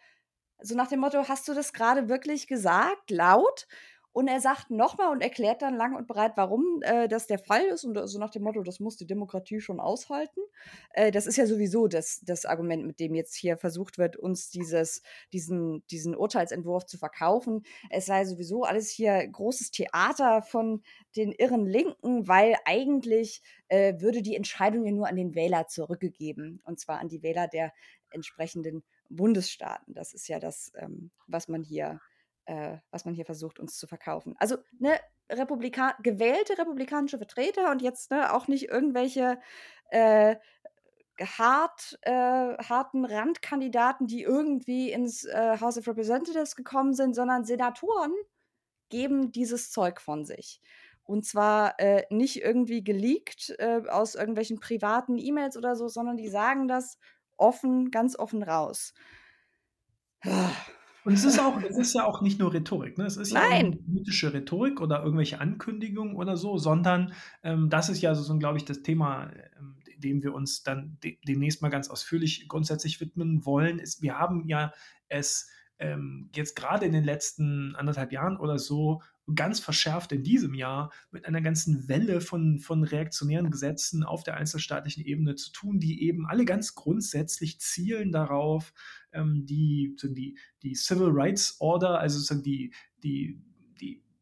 [0.61, 3.66] so nach dem Motto, hast du das gerade wirklich gesagt, laut?
[4.15, 7.65] Und er sagt nochmal und erklärt dann lang und breit, warum äh, das der Fall
[7.65, 7.83] ist.
[7.83, 10.41] Und so also nach dem Motto, das muss die Demokratie schon aushalten.
[10.91, 14.51] Äh, das ist ja sowieso das, das Argument, mit dem jetzt hier versucht wird, uns
[14.51, 15.03] dieses,
[15.33, 17.65] diesen, diesen Urteilsentwurf zu verkaufen.
[17.91, 20.85] Es sei sowieso alles hier großes Theater von
[21.17, 26.62] den irren Linken, weil eigentlich äh, würde die Entscheidung ja nur an den Wähler zurückgegeben.
[26.65, 27.73] Und zwar an die Wähler der
[28.11, 29.93] entsprechenden Bundesstaaten.
[29.93, 32.01] Das ist ja das, ähm, was man hier
[32.47, 34.34] äh, was man hier versucht, uns zu verkaufen.
[34.38, 34.99] Also ne,
[35.30, 39.38] Republika gewählte republikanische Vertreter und jetzt ne, auch nicht irgendwelche
[39.90, 40.36] äh,
[41.20, 48.12] hart, äh, harten Randkandidaten, die irgendwie ins äh, House of Representatives gekommen sind, sondern Senatoren
[48.88, 50.61] geben dieses Zeug von sich.
[51.05, 56.28] Und zwar äh, nicht irgendwie geleakt äh, aus irgendwelchen privaten E-Mails oder so, sondern die
[56.28, 56.99] sagen das
[57.36, 58.95] offen, ganz offen raus.
[61.05, 63.05] Und es ist auch, es ist ja auch nicht nur Rhetorik, ne?
[63.05, 63.73] Es ist Nein.
[63.73, 68.57] ja politische Rhetorik oder irgendwelche Ankündigungen oder so, sondern ähm, das ist ja so, glaube
[68.57, 73.45] ich, das Thema, ähm, dem wir uns dann de demnächst mal ganz ausführlich grundsätzlich widmen
[73.45, 73.79] wollen.
[73.79, 74.73] Ist, wir haben ja
[75.09, 75.49] es
[75.79, 79.03] ähm, jetzt gerade in den letzten anderthalb Jahren oder so
[79.35, 84.37] ganz verschärft in diesem Jahr mit einer ganzen Welle von, von reaktionären Gesetzen auf der
[84.37, 88.72] einzelstaatlichen Ebene zu tun, die eben alle ganz grundsätzlich zielen darauf,
[89.12, 93.41] ähm, die, die, die Civil Rights Order, also sozusagen die, die,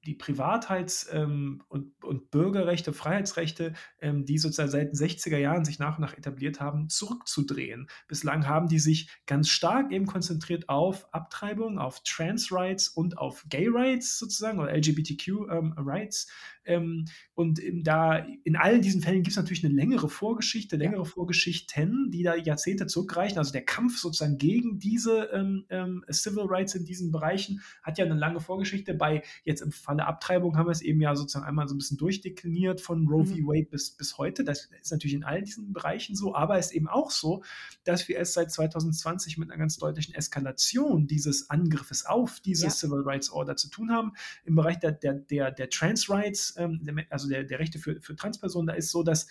[0.05, 5.79] die Privatheits- ähm, und, und Bürgerrechte, Freiheitsrechte, ähm, die sozusagen seit den 60er Jahren sich
[5.79, 7.89] nach und nach etabliert haben, zurückzudrehen.
[8.09, 13.45] Bislang haben die sich ganz stark eben konzentriert auf Abtreibung, auf Trans Rights und auf
[13.49, 16.29] Gay Rights sozusagen oder LGBTQ ähm, Rights.
[16.65, 21.05] Ähm, und da in all diesen Fällen gibt es natürlich eine längere Vorgeschichte, längere ja.
[21.05, 23.39] Vorgeschichten, die da Jahrzehnte zurückreichen.
[23.39, 28.05] Also der Kampf sozusagen gegen diese ähm, ähm, Civil Rights in diesen Bereichen hat ja
[28.05, 28.95] eine lange Vorgeschichte.
[28.95, 31.79] Bei jetzt im Fall Falle Abtreibung haben wir es eben ja sozusagen einmal so ein
[31.79, 33.35] bisschen durchdekliniert von Roe v.
[33.35, 33.47] Mhm.
[33.47, 34.43] Wade bis, bis heute.
[34.43, 37.43] Das ist natürlich in all diesen Bereichen so, aber es ist eben auch so,
[37.85, 42.71] dass wir es seit 2020 mit einer ganz deutlichen Eskalation dieses Angriffes auf diese Ja.
[42.71, 44.13] Civil Rights Order zu tun haben.
[44.47, 48.01] Im Bereich der, der, der, der Trans Rights, ähm, der, also der, der Rechte für,
[48.01, 49.27] für Transpersonen, da ist so, dass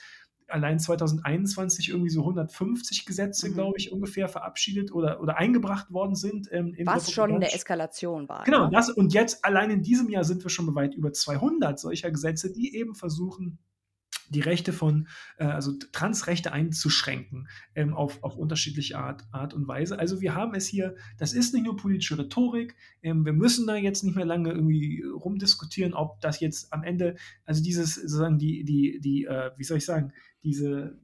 [0.52, 3.54] allein 2021 irgendwie so 150 Gesetze, Mhm.
[3.54, 6.48] glaube ich, ungefähr verabschiedet oder, oder eingebracht worden sind.
[6.52, 8.44] Ähm, Was schon eine Eskalation war.
[8.44, 8.72] Genau, ne?
[8.72, 12.52] das, und jetzt allein in diesem Jahr sind wir schon weit über 200 solcher Gesetze,
[12.52, 13.60] die eben versuchen,
[14.32, 20.00] die Rechte von, äh, also Transrechte einzuschränken ähm, auf, auf unterschiedliche Art, Art und Weise.
[20.00, 23.76] Also wir haben es hier, das ist nicht nur politische Rhetorik, ähm, wir müssen da
[23.76, 28.64] jetzt nicht mehr lange irgendwie rumdiskutieren, ob das jetzt am Ende, also dieses, sozusagen die,
[28.64, 30.98] die, die, äh, wie soll ich sagen, diese,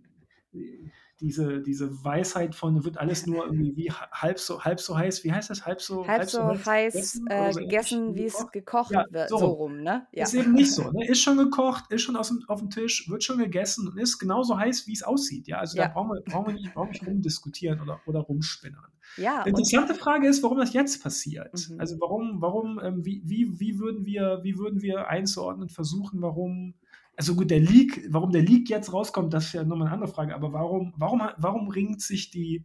[1.19, 5.31] diese, diese Weisheit von wird alles nur irgendwie wie halb so, halb so heiß, wie
[5.31, 5.65] heißt das?
[5.65, 8.91] Halb so, Halb so heiß oder äh, so gegessen, wie es gekocht?
[8.91, 9.29] Ja, wird.
[9.29, 9.55] so So rum.
[9.73, 10.05] rum, ne?
[10.11, 10.23] Ja.
[10.25, 10.91] Ist eben nicht so.
[10.91, 11.07] Ne?
[11.07, 14.19] Ist schon gekocht, ist schon aus dem, auf dem Tisch, wird schon gegessen und ist
[14.19, 15.47] genauso heiß, wie es aussieht.
[15.47, 15.87] Ja, also Ja.
[15.87, 18.85] da brauchen wir, brauchen wir nicht, brauchen nicht rumdiskutieren oder, oder rumspinnern.
[19.17, 21.51] Ja, Die interessante Frage ist, warum das jetzt passiert.
[21.69, 21.79] Mhm.
[21.79, 26.75] Also warum, warum, ähm, wie, wie, wie, würden wir, wie würden wir einzuordnen versuchen, warum,
[27.17, 30.13] also gut, der Leak, warum der Leak jetzt rauskommt, das ist ja nochmal eine andere
[30.13, 32.63] Frage, aber warum, warum, warum ringt sich die,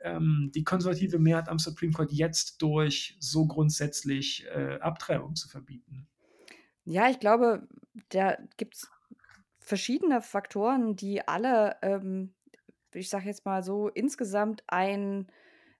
[0.00, 6.06] ähm, die konservative Mehrheit am Supreme Court jetzt durch, so grundsätzlich äh, Abtreibung zu verbieten?
[6.84, 7.66] Ja, ich glaube,
[8.10, 8.90] da gibt es
[9.58, 12.34] verschiedene Faktoren, die alle, ähm,
[12.92, 15.26] ich sage jetzt mal so, insgesamt ein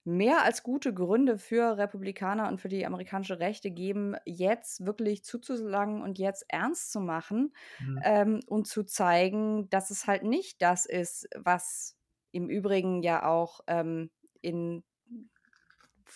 [0.07, 6.03] mehr als gute Gründe für Republikaner und für die amerikanische Rechte geben, jetzt wirklich zuzulangen
[6.03, 8.05] und jetzt ernst zu machen Mhm.
[8.05, 11.97] ähm, und zu zeigen, dass es halt nicht das ist, was
[12.33, 14.85] im Übrigen ja auch ähm, in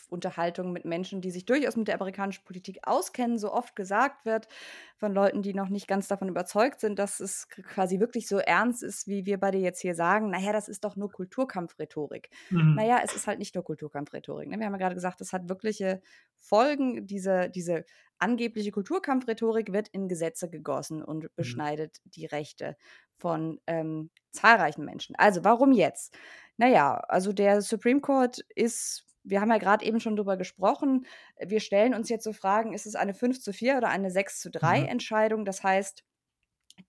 [0.09, 4.49] Unterhaltung mit Menschen, die sich durchaus mit der amerikanischen Politik auskennen, so oft gesagt wird
[4.97, 8.83] von Leuten, die noch nicht ganz davon überzeugt sind, dass es quasi wirklich so ernst
[8.83, 10.31] ist, wie wir beide jetzt hier sagen.
[10.31, 12.31] Naja, das ist doch nur Kulturkampfrhetorik.
[12.51, 12.75] Mhm.
[12.75, 14.49] Naja, es ist halt nicht nur Kulturkampfrhetorik.
[14.49, 14.59] Ne?
[14.59, 16.03] Wir haben ja gerade gesagt, es hat wirkliche
[16.39, 17.07] Folgen.
[17.07, 17.85] Diese, diese
[18.19, 22.77] angebliche Kulturkampfrhetorik wird in Gesetze gegossen und beschneidet die Rechte
[23.17, 25.17] von ähm, zahlreichen Menschen.
[25.17, 26.17] Also warum jetzt?
[26.57, 31.07] Naja, also der Supreme Court ist, wir haben ja gerade eben schon drüber gesprochen,
[31.39, 34.41] wir stellen uns jetzt so Fragen, ist es eine 5 zu 4 oder eine 6
[34.41, 34.87] zu 3 Mhm.
[34.87, 35.45] Entscheidung?
[35.45, 36.05] Das heißt,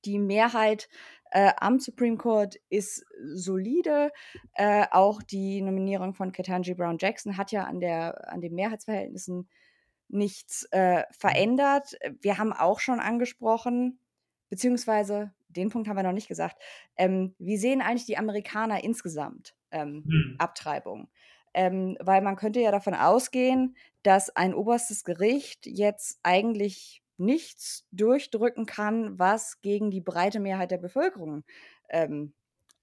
[0.05, 0.87] die Mehrheit
[1.31, 4.11] äh, am Supreme Court ist solide.
[4.53, 9.49] Äh, auch die Nominierung von Ketanji Brown Jackson hat ja an, der, an den Mehrheitsverhältnissen
[10.09, 11.95] nichts äh, verändert.
[12.21, 13.99] Wir haben auch schon angesprochen,
[14.49, 16.61] beziehungsweise den Punkt haben wir noch nicht gesagt.
[16.97, 20.35] Ähm, wie sehen eigentlich die Amerikaner insgesamt ähm, Mhm.
[20.37, 21.09] Abtreibung?
[21.53, 28.65] Ähm, weil man könnte ja davon ausgehen, dass ein oberstes Gericht jetzt eigentlich nichts durchdrücken
[28.65, 31.43] kann, was gegen die breite Mehrheit der Bevölkerung
[31.89, 32.33] ähm,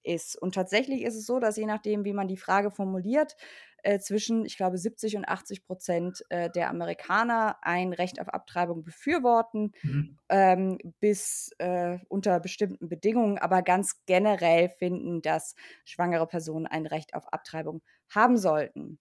[0.03, 0.35] ist.
[0.35, 3.35] Und tatsächlich ist es so, dass je nachdem, wie man die Frage formuliert,
[3.83, 8.83] äh, zwischen, ich glaube, 70 und 80 Prozent äh, der Amerikaner ein Recht auf Abtreibung
[8.83, 10.19] befürworten, Mhm.
[10.29, 15.55] ähm, bis äh, unter bestimmten Bedingungen, aber ganz generell finden, dass
[15.85, 18.99] schwangere Personen ein Recht auf Abtreibung haben sollten.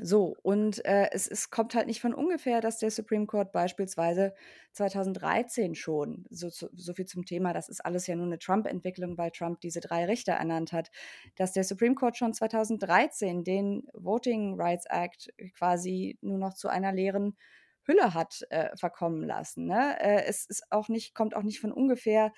[0.00, 4.32] So, und äh, es, es kommt halt nicht von ungefähr, dass der Supreme Court beispielsweise
[4.72, 9.32] 2013 schon, so, so, viel zum Thema, das ist alles ja nur eine Trump-Entwicklung, weil
[9.32, 10.92] Trump diese drei Richter ernannt hat,
[11.34, 16.92] dass der Supreme Court schon 2013 den Voting Rights Act quasi nur noch zu einer
[16.92, 17.36] leeren
[17.82, 19.66] Hülle hat äh, verkommen lassen.
[19.66, 19.96] Ne?
[20.00, 22.32] Äh, es ist auch nicht, kommt auch nicht von ungefähr,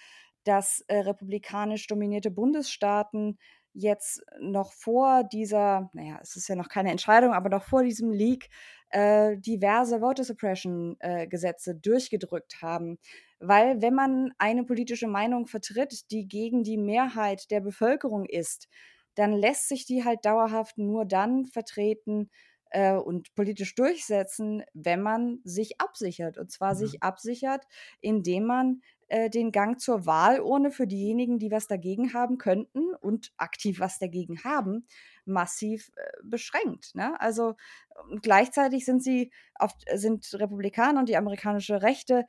[0.44, 3.38] dass äh, republikanisch dominierte Bundesstaaten
[3.72, 8.10] jetzt noch vor dieser, naja, es ist ja noch keine Entscheidung, aber noch vor diesem
[8.12, 8.48] Leak
[8.90, 12.98] äh, diverse Voter Suppression äh, Gesetze durchgedrückt haben.
[13.38, 18.68] Weil wenn man eine politische Meinung vertritt, die gegen die Mehrheit der Bevölkerung ist,
[19.14, 22.30] dann lässt sich die halt dauerhaft nur dann vertreten
[22.70, 26.38] äh, und politisch durchsetzen, wenn man sich absichert.
[26.38, 26.74] Und zwar Mhm.
[26.74, 27.64] sich absichert,
[28.00, 33.32] indem man äh, den Gang zur Wahlurne für diejenigen, die was dagegen haben könnten und
[33.36, 34.86] aktiv was dagegen haben,
[35.24, 36.94] massiv äh, beschränkt.
[36.94, 37.20] Ne?
[37.20, 37.56] Also
[38.08, 42.24] und gleichzeitig sind sie auf, sind Republikaner und die amerikanische Rechte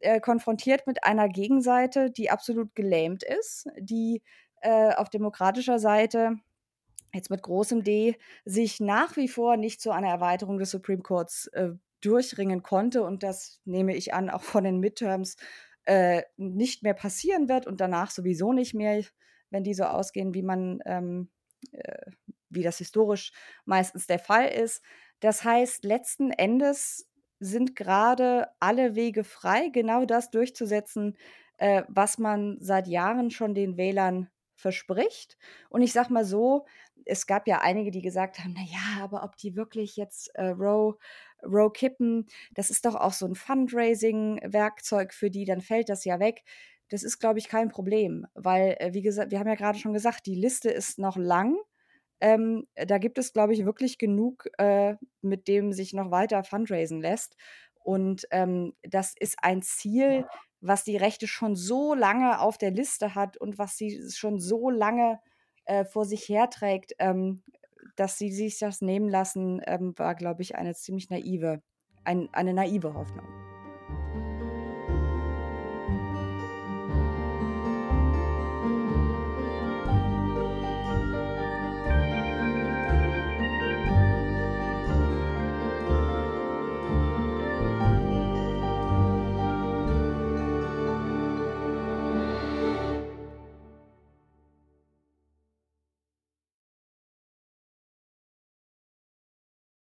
[0.00, 4.22] äh, konfrontiert mit einer Gegenseite, die absolut gelähmt ist, die
[4.60, 6.38] äh, auf demokratischer Seite
[7.14, 11.46] jetzt mit großem D sich nach wie vor nicht zu einer Erweiterung des Supreme Courts
[11.54, 11.70] äh,
[12.02, 15.36] durchringen konnte und das nehme ich an, auch von den Midterms
[15.86, 19.02] äh, nicht mehr passieren wird und danach sowieso nicht mehr,
[19.50, 21.30] wenn die so ausgehen, wie man, ähm,
[21.72, 22.10] äh,
[22.50, 23.32] wie das historisch
[23.64, 24.82] meistens der Fall ist.
[25.20, 27.08] Das heißt, letzten Endes
[27.38, 31.16] sind grade alle Wege frei, genau das durchzusetzen,
[31.58, 35.36] äh, was man seit Jahren schon den Wählern verspricht.
[35.68, 36.66] Und ich sage mal so,
[37.06, 40.48] es gab ja einige, die gesagt haben: „Na ja, aber ob die wirklich jetzt, äh,
[40.48, 40.96] Roe
[41.44, 46.18] Roe kippen, das ist doch auch so 'n Fundraising-Werkzeug für die, dann fällt das ja
[46.20, 46.44] weg.“
[46.88, 49.92] Das ist, glaube ich, kein Problem, weil, äh, wie gesa wir haben ja grade schon
[49.94, 51.56] gesagt, die Liste ist noch lang.
[52.20, 57.00] Ähm, da gibt es, glaube ich, wirklich genug, äh, mit dem sich noch weiter fundraisen
[57.00, 57.36] lässt.
[57.84, 60.26] Und, ähm, das ist ein Ziel,
[60.60, 64.70] was die Rechte schon so lange auf der Liste hat und was sie schon so
[64.70, 65.20] lange,
[65.66, 67.42] äh, vor sich herträgt, ähm,
[67.96, 71.62] dass sie sich das nehmen lassen, ähm, war, glaube ich, eine ziemlich naive
[72.04, 73.45] ein eine naive Hoffnung.